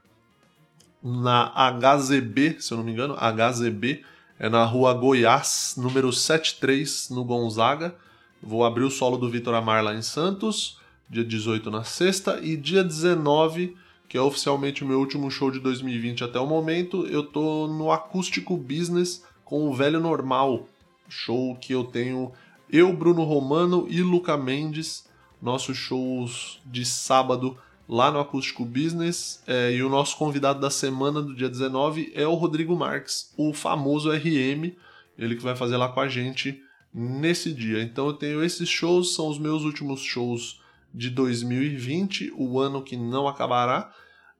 [1.03, 4.05] na HZB, se eu não me engano, HZB,
[4.39, 7.97] é na rua Goiás, número 73, no Gonzaga.
[8.41, 12.57] Vou abrir o solo do Vitor Amar lá em Santos, dia 18 na sexta, e
[12.57, 13.77] dia 19,
[14.11, 17.93] que é oficialmente o meu último show de 2020 até o momento, eu tô no
[17.93, 20.67] Acústico Business com o Velho Normal,
[21.09, 22.33] show que eu tenho
[22.69, 25.09] eu, Bruno Romano e Luca Mendes,
[25.41, 27.57] nossos shows de sábado
[27.89, 29.45] lá no Acústico Business.
[29.47, 33.53] É, e o nosso convidado da semana do dia 19 é o Rodrigo Marques, o
[33.53, 34.73] famoso RM,
[35.17, 36.61] ele que vai fazer lá com a gente
[36.93, 37.81] nesse dia.
[37.81, 40.61] Então eu tenho esses shows, são os meus últimos shows
[40.93, 43.93] de 2020, o ano que não acabará.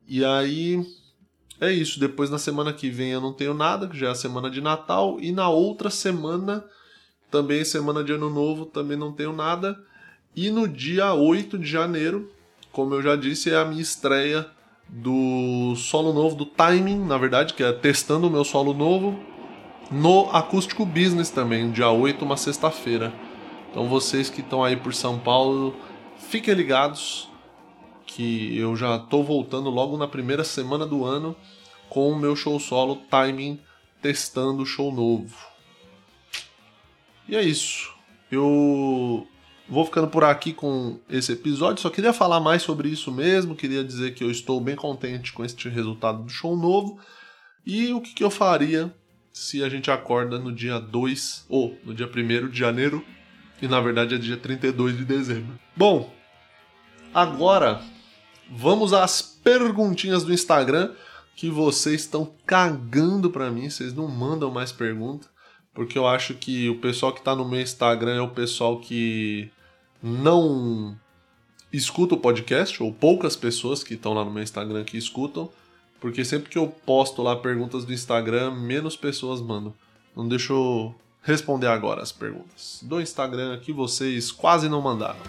[0.07, 0.85] E aí
[1.61, 2.01] é isso.
[2.01, 4.61] Depois na semana que vem eu não tenho nada, que já é a semana de
[4.61, 6.65] Natal, e na outra semana,
[7.31, 9.79] também semana de Ano Novo, também não tenho nada.
[10.35, 12.31] E no dia 8 de janeiro,
[12.73, 14.47] como eu já disse, é a minha estreia
[14.89, 19.19] do solo novo, do Timing, na verdade, que é testando o meu solo novo
[19.91, 23.13] no Acústico Business também, dia 8, uma sexta-feira.
[23.71, 25.75] Então vocês que estão aí por São Paulo,
[26.29, 27.29] fiquem ligados
[28.07, 31.37] que eu já estou voltando logo na primeira semana do ano
[31.89, 33.61] com o meu show solo Timing
[34.03, 35.35] testando show novo.
[37.29, 37.93] E é isso.
[38.31, 39.27] Eu
[39.71, 41.81] Vou ficando por aqui com esse episódio.
[41.81, 43.55] Só queria falar mais sobre isso mesmo.
[43.55, 46.99] Queria dizer que eu estou bem contente com este resultado do show novo.
[47.65, 48.93] E o que, que eu faria
[49.33, 53.05] se a gente acorda no dia 2 ou no dia 1 de janeiro.
[53.61, 55.59] E na verdade é dia 32 de dezembro.
[55.77, 56.13] Bom,
[57.13, 57.83] agora
[58.51, 60.93] vamos às perguntinhas do Instagram
[61.37, 65.27] que vocês estão cagando para mim, vocês não mandam mais pergunta,
[65.73, 69.51] porque eu acho que o pessoal que tá no meu Instagram é o pessoal que
[70.03, 70.97] não
[71.73, 75.49] escuta o podcast, ou poucas pessoas que estão lá no meu Instagram que escutam,
[76.01, 79.73] porque sempre que eu posto lá perguntas do Instagram, menos pessoas mandam.
[80.17, 85.21] Não deixa eu responder agora as perguntas do Instagram que vocês quase não mandaram.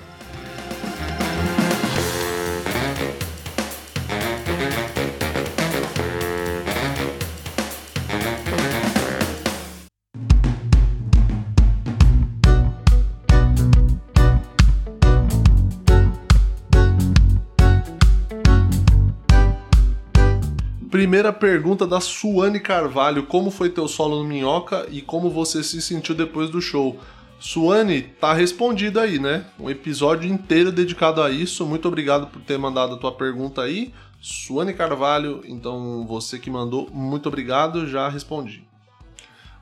[21.01, 25.81] Primeira pergunta da Suane Carvalho: Como foi teu solo no Minhoca e como você se
[25.81, 26.99] sentiu depois do show?
[27.39, 29.45] Suane, tá respondido aí, né?
[29.59, 31.65] Um episódio inteiro dedicado a isso.
[31.65, 33.91] Muito obrigado por ter mandado a tua pergunta aí.
[34.21, 38.63] Suane Carvalho, então você que mandou, muito obrigado, já respondi.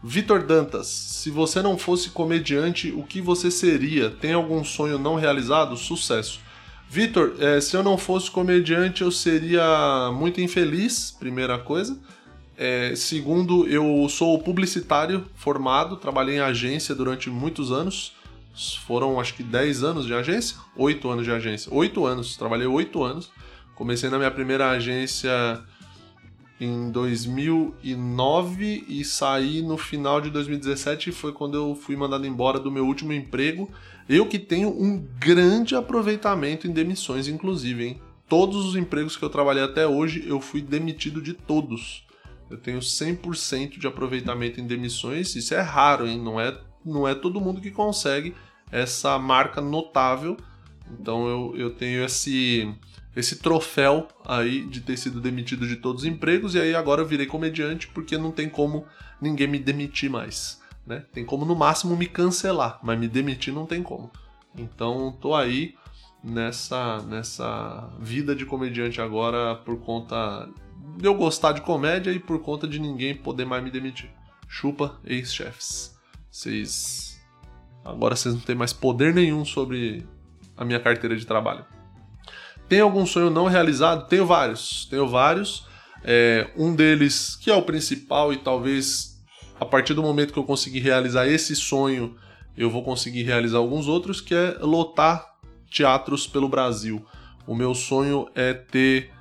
[0.03, 4.09] Vitor Dantas, se você não fosse comediante, o que você seria?
[4.09, 5.77] Tem algum sonho não realizado?
[5.77, 6.41] Sucesso.
[6.91, 11.95] Vitor, é, se eu não fosse comediante, eu seria muito infeliz, primeira coisa.
[12.57, 18.13] É, segundo, eu sou publicitário formado, trabalhei em agência durante muitos anos.
[18.87, 20.57] Foram acho que 10 anos de agência?
[20.75, 21.71] 8 anos de agência.
[21.71, 23.31] 8 anos, trabalhei 8 anos.
[23.75, 25.63] Comecei na minha primeira agência
[26.59, 32.71] em 2009 e saí no final de 2017 foi quando eu fui mandado embora do
[32.71, 33.69] meu último emprego.
[34.10, 38.01] Eu que tenho um grande aproveitamento em demissões, inclusive, hein?
[38.28, 42.07] Todos os empregos que eu trabalhei até hoje, eu fui demitido de todos.
[42.49, 46.20] Eu tenho 100% de aproveitamento em demissões, isso é raro, hein?
[46.20, 48.34] Não é, não é todo mundo que consegue
[48.72, 50.36] essa marca notável.
[50.99, 52.68] Então eu, eu tenho esse
[53.16, 57.05] esse troféu aí de ter sido demitido de todos os empregos e aí agora eu
[57.07, 58.86] virei comediante porque não tem como
[59.20, 60.59] ninguém me demitir mais,
[60.89, 61.05] né?
[61.13, 64.11] Tem como no máximo me cancelar, mas me demitir não tem como.
[64.57, 65.75] Então tô aí
[66.23, 70.49] nessa nessa vida de comediante agora por conta
[70.97, 74.09] de eu gostar de comédia e por conta de ninguém poder mais me demitir.
[74.47, 75.95] Chupa ex-chefes.
[76.29, 77.21] Vocês
[77.85, 80.05] agora vocês não têm mais poder nenhum sobre
[80.57, 81.63] a minha carteira de trabalho.
[82.67, 84.07] Tem algum sonho não realizado?
[84.07, 84.85] Tenho vários.
[84.85, 85.67] Tenho vários.
[86.03, 89.09] É, um deles, que é o principal, e talvez
[89.60, 92.16] a partir do momento que eu conseguir realizar esse sonho,
[92.55, 95.36] eu vou conseguir realizar alguns outros, que é lotar
[95.70, 97.05] teatros pelo Brasil.
[97.45, 99.12] O meu sonho é ter.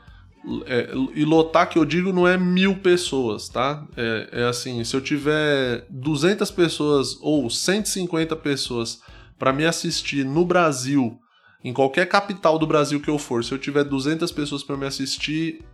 [0.67, 3.87] É, e lotar, que eu digo, não é mil pessoas, tá?
[3.97, 9.03] É, é assim: se eu tiver 200 pessoas ou 150 pessoas
[9.39, 11.19] para me assistir no Brasil
[11.63, 14.87] em qualquer capital do Brasil que eu for, se eu tiver 200 pessoas para me
[14.87, 15.65] assistir,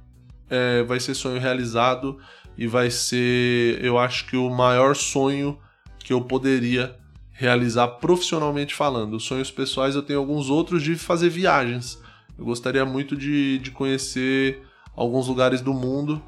[0.49, 2.19] é, vai ser sonho realizado
[2.57, 5.59] e vai ser, eu acho que o maior sonho
[5.99, 6.97] que eu poderia
[7.33, 9.15] realizar profissionalmente falando.
[9.15, 12.01] Os sonhos pessoais eu tenho alguns outros de fazer viagens.
[12.39, 14.63] Eu gostaria muito de, de conhecer
[14.97, 16.23] alguns lugares do mundo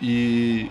[0.00, 0.70] e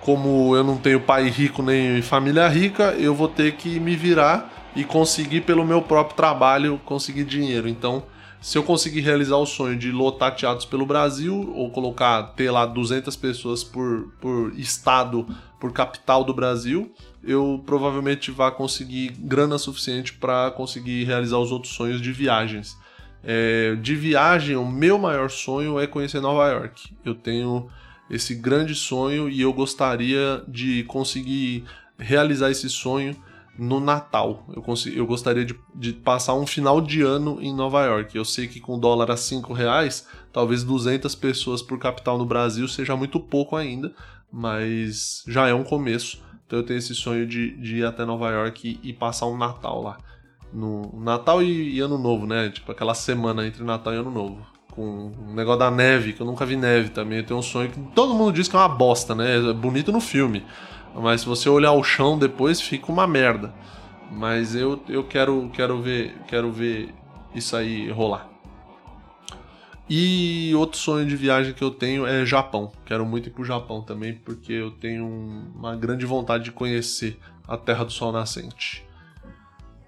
[0.00, 4.70] como eu não tenho pai rico nem família rica, eu vou ter que me virar
[4.76, 7.68] e conseguir pelo meu próprio trabalho conseguir dinheiro.
[7.68, 8.04] Então,
[8.40, 12.66] se eu conseguir realizar o sonho de lotar teatros pelo Brasil ou colocar ter lá
[12.66, 15.26] 200 pessoas por, por estado,
[15.60, 16.92] por capital do Brasil,
[17.24, 22.76] eu provavelmente vá conseguir grana suficiente para conseguir realizar os outros sonhos de viagens.
[23.24, 26.94] É, de viagem, o meu maior sonho é conhecer Nova York.
[27.04, 27.68] Eu tenho
[28.08, 31.64] esse grande sonho e eu gostaria de conseguir
[31.98, 33.16] realizar esse sonho
[33.58, 34.44] no Natal.
[34.54, 38.16] Eu, consegui, eu gostaria de, de, passar um final de ano em Nova York.
[38.16, 42.66] Eu sei que com dólar a 5 reais, talvez 200 pessoas por capital no Brasil
[42.68, 43.94] seja muito pouco ainda,
[44.32, 46.22] mas já é um começo.
[46.46, 49.36] Então eu tenho esse sonho de, de ir até Nova York e, e passar um
[49.36, 49.98] Natal lá.
[50.52, 52.50] No Natal e, e, Ano Novo, né?
[52.50, 54.46] Tipo aquela semana entre Natal e Ano Novo.
[54.70, 57.18] Com um negócio da neve, que eu nunca vi neve também.
[57.18, 59.38] Eu tenho um sonho que todo mundo diz que é uma bosta, né?
[59.38, 60.44] É bonito no filme.
[61.00, 63.54] Mas se você olhar o chão depois, fica uma merda.
[64.10, 66.94] Mas eu, eu quero, quero, ver, quero ver
[67.34, 68.28] isso aí rolar.
[69.88, 72.72] E outro sonho de viagem que eu tenho é Japão.
[72.84, 77.56] Quero muito ir pro Japão também, porque eu tenho uma grande vontade de conhecer a
[77.56, 78.84] Terra do Sol Nascente.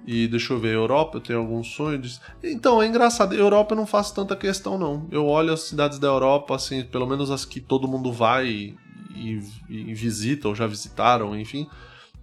[0.06, 2.18] E deixa eu ver, Europa, eu tenho algum sonho de...
[2.42, 5.06] Então, é engraçado, Europa eu não faço tanta questão não.
[5.10, 8.74] Eu olho as cidades da Europa, assim, pelo menos as que todo mundo vai
[9.18, 11.68] e, e visita ou já visitaram, enfim.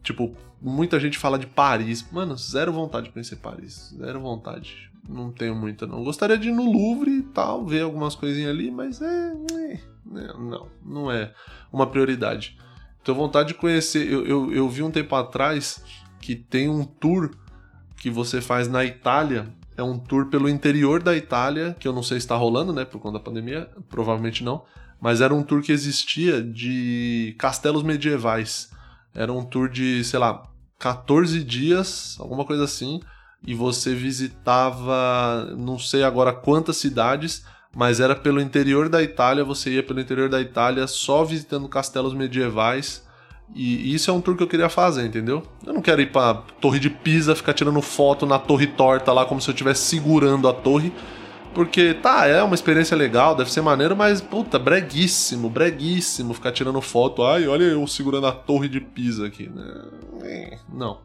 [0.03, 2.07] Tipo, muita gente fala de Paris.
[2.11, 3.93] Mano, zero vontade de conhecer Paris.
[3.97, 4.91] Zero vontade.
[5.07, 6.03] Não tenho muita, não.
[6.03, 9.33] Gostaria de ir no Louvre e tal, ver algumas coisinhas ali, mas é.
[9.53, 9.79] é, é
[10.37, 11.33] não, não é
[11.71, 12.57] uma prioridade.
[13.03, 14.11] Tenho vontade de conhecer.
[14.11, 15.83] Eu, eu, eu vi um tempo atrás
[16.19, 17.31] que tem um tour
[17.97, 19.47] que você faz na Itália.
[19.77, 22.85] É um tour pelo interior da Itália, que eu não sei se está rolando, né,
[22.85, 24.63] por conta da pandemia, provavelmente não.
[24.99, 28.69] Mas era um tour que existia de castelos medievais.
[29.13, 30.43] Era um tour de, sei lá,
[30.79, 32.99] 14 dias, alguma coisa assim,
[33.45, 39.71] e você visitava, não sei agora quantas cidades, mas era pelo interior da Itália, você
[39.71, 43.05] ia pelo interior da Itália só visitando castelos medievais.
[43.53, 45.43] E isso é um tour que eu queria fazer, entendeu?
[45.63, 49.25] Eu não quero ir pra Torre de Pisa, ficar tirando foto na torre torta lá,
[49.25, 50.91] como se eu estivesse segurando a torre.
[51.55, 56.81] Porque, tá, é uma experiência legal, deve ser maneiro, mas, puta, breguíssimo, breguíssimo ficar tirando
[56.81, 57.23] foto.
[57.23, 59.85] Ai, olha eu segurando a torre de Pisa aqui, né?
[60.21, 60.99] É, não.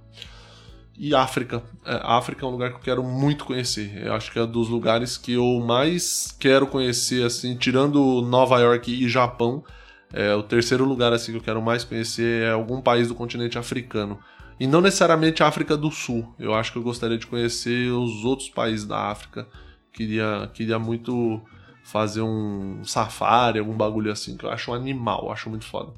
[0.99, 1.63] E África.
[1.87, 4.03] É, África é um lugar que eu quero muito conhecer.
[4.05, 8.93] Eu acho que é dos lugares que eu mais quero conhecer, assim, tirando Nova York
[8.93, 9.65] e Japão.
[10.13, 13.57] É, o terceiro lugar assim que eu quero mais conhecer é algum país do continente
[13.57, 14.19] africano.
[14.59, 16.35] E não necessariamente a África do Sul.
[16.39, 19.47] Eu acho que eu gostaria de conhecer os outros países da África.
[19.93, 21.41] Queria, queria muito
[21.83, 25.93] fazer um safari, algum bagulho assim, que eu acho um animal, acho muito foda.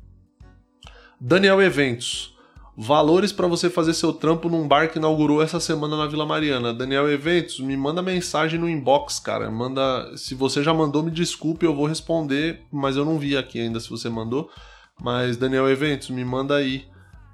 [1.20, 2.32] Daniel Eventos.
[2.74, 6.72] Valores para você fazer seu trampo num bar que inaugurou essa semana na Vila Mariana.
[6.72, 9.50] Daniel Eventos, me manda mensagem no inbox, cara.
[9.50, 13.60] Manda, se você já mandou, me desculpe, eu vou responder, mas eu não vi aqui
[13.60, 14.50] ainda se você mandou.
[14.98, 16.86] Mas Daniel Eventos, me manda aí.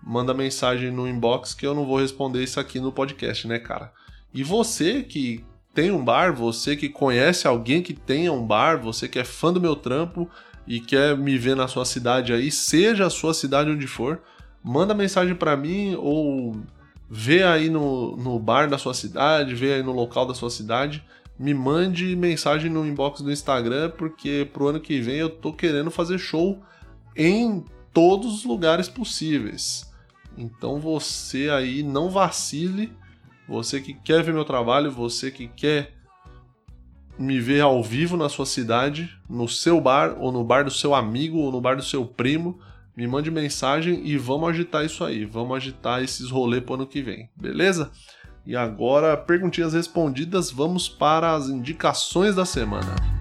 [0.03, 3.93] Manda mensagem no inbox que eu não vou responder isso aqui no podcast, né, cara?
[4.35, 5.45] E você que
[5.79, 9.53] tem um bar, você que conhece alguém que tenha um bar, você que é fã
[9.53, 10.29] do meu trampo
[10.67, 14.21] e quer me ver na sua cidade aí, seja a sua cidade onde for,
[14.61, 16.57] manda mensagem para mim ou
[17.09, 21.01] vê aí no, no bar da sua cidade, vê aí no local da sua cidade,
[21.39, 25.93] me mande mensagem no inbox do Instagram, porque pro ano que vem eu tô querendo
[25.93, 26.61] fazer show
[27.15, 27.65] em
[27.95, 29.89] todos os lugares possíveis.
[30.37, 32.93] Então você aí não vacile,
[33.49, 35.95] você que quer ver meu trabalho, você que quer
[37.19, 40.95] me ver ao vivo na sua cidade, no seu bar, ou no bar do seu
[40.95, 42.61] amigo, ou no bar do seu primo,
[42.97, 45.25] me mande mensagem e vamos agitar isso aí.
[45.25, 47.91] Vamos agitar esses rolês pro ano que vem, beleza?
[48.47, 53.18] E agora, perguntinhas respondidas, vamos para as indicações da semana.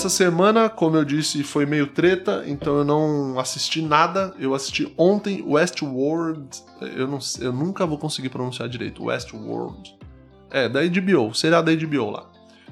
[0.00, 4.34] Essa semana, como eu disse, foi meio treta, então eu não assisti nada.
[4.38, 6.48] Eu assisti ontem Westworld.
[6.96, 9.04] Eu, não, eu nunca vou conseguir pronunciar direito.
[9.04, 9.94] Westworld.
[10.50, 12.30] É, da HBO, será da HBO lá.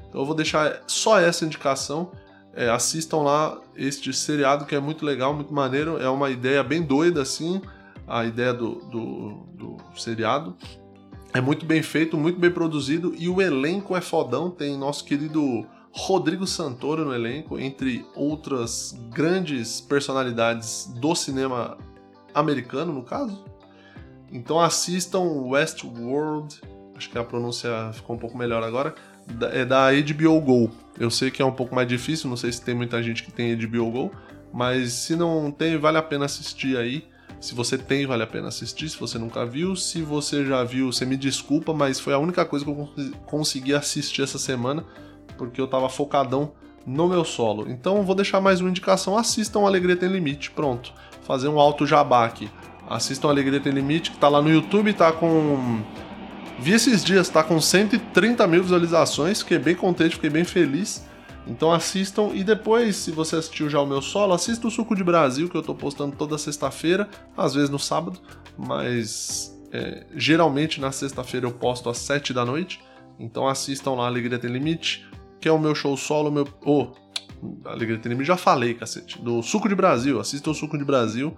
[0.08, 2.12] Então eu vou deixar só essa indicação.
[2.54, 6.00] É, assistam lá este seriado que é muito legal, muito maneiro.
[6.00, 7.60] É uma ideia bem doida, assim,
[8.06, 10.56] a ideia do, do, do seriado.
[11.34, 14.50] É muito bem feito, muito bem produzido e o elenco é fodão.
[14.50, 15.66] Tem nosso querido
[15.98, 21.76] Rodrigo Santoro no elenco, entre outras grandes personalidades do cinema
[22.32, 23.44] americano, no caso.
[24.30, 26.60] Então assistam Westworld,
[26.96, 28.94] acho que a pronúncia ficou um pouco melhor agora,
[29.52, 30.70] é da HBO Go.
[30.96, 33.32] Eu sei que é um pouco mais difícil, não sei se tem muita gente que
[33.32, 34.12] tem HBO Go,
[34.52, 37.08] mas se não tem, vale a pena assistir aí.
[37.40, 38.88] Se você tem, vale a pena assistir.
[38.88, 42.44] Se você nunca viu, se você já viu, você me desculpa, mas foi a única
[42.44, 42.88] coisa que eu
[43.26, 44.84] consegui assistir essa semana
[45.38, 46.52] porque eu tava focadão
[46.84, 47.70] no meu solo.
[47.70, 50.50] Então vou deixar mais uma indicação: assistam Alegria Tem Limite.
[50.50, 52.50] Pronto, fazer um alto jabá aqui.
[52.88, 55.82] Assistam Alegria Tem Limite, que tá lá no YouTube, tá com.
[56.58, 61.06] Vi esses dias, tá com 130 mil visualizações, fiquei bem contente, fiquei bem feliz.
[61.46, 65.04] Então assistam e depois, se você assistiu já o meu solo, assista o Suco de
[65.04, 68.18] Brasil, que eu tô postando toda sexta-feira, às vezes no sábado,
[68.56, 72.80] mas é, geralmente na sexta-feira eu posto às 7 da noite.
[73.18, 75.08] Então assistam lá Alegria Tem Limite
[75.40, 76.46] que é o meu show solo, meu.
[76.64, 76.88] Oh,
[77.64, 79.20] Alegria Tenime, já falei, cacete.
[79.20, 80.20] Do Suco de Brasil.
[80.20, 81.36] Assista o Suco de Brasil,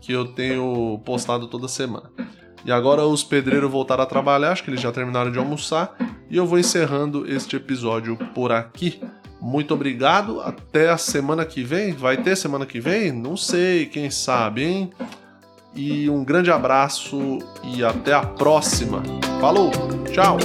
[0.00, 2.10] que eu tenho postado toda semana.
[2.64, 5.96] E agora os pedreiros voltaram a trabalhar, acho que eles já terminaram de almoçar.
[6.28, 9.00] E eu vou encerrando este episódio por aqui.
[9.40, 11.92] Muito obrigado, até a semana que vem.
[11.92, 13.10] Vai ter semana que vem?
[13.10, 14.90] Não sei, quem sabe, hein?
[15.74, 19.02] E um grande abraço e até a próxima.
[19.40, 19.70] Falou,
[20.12, 20.36] tchau!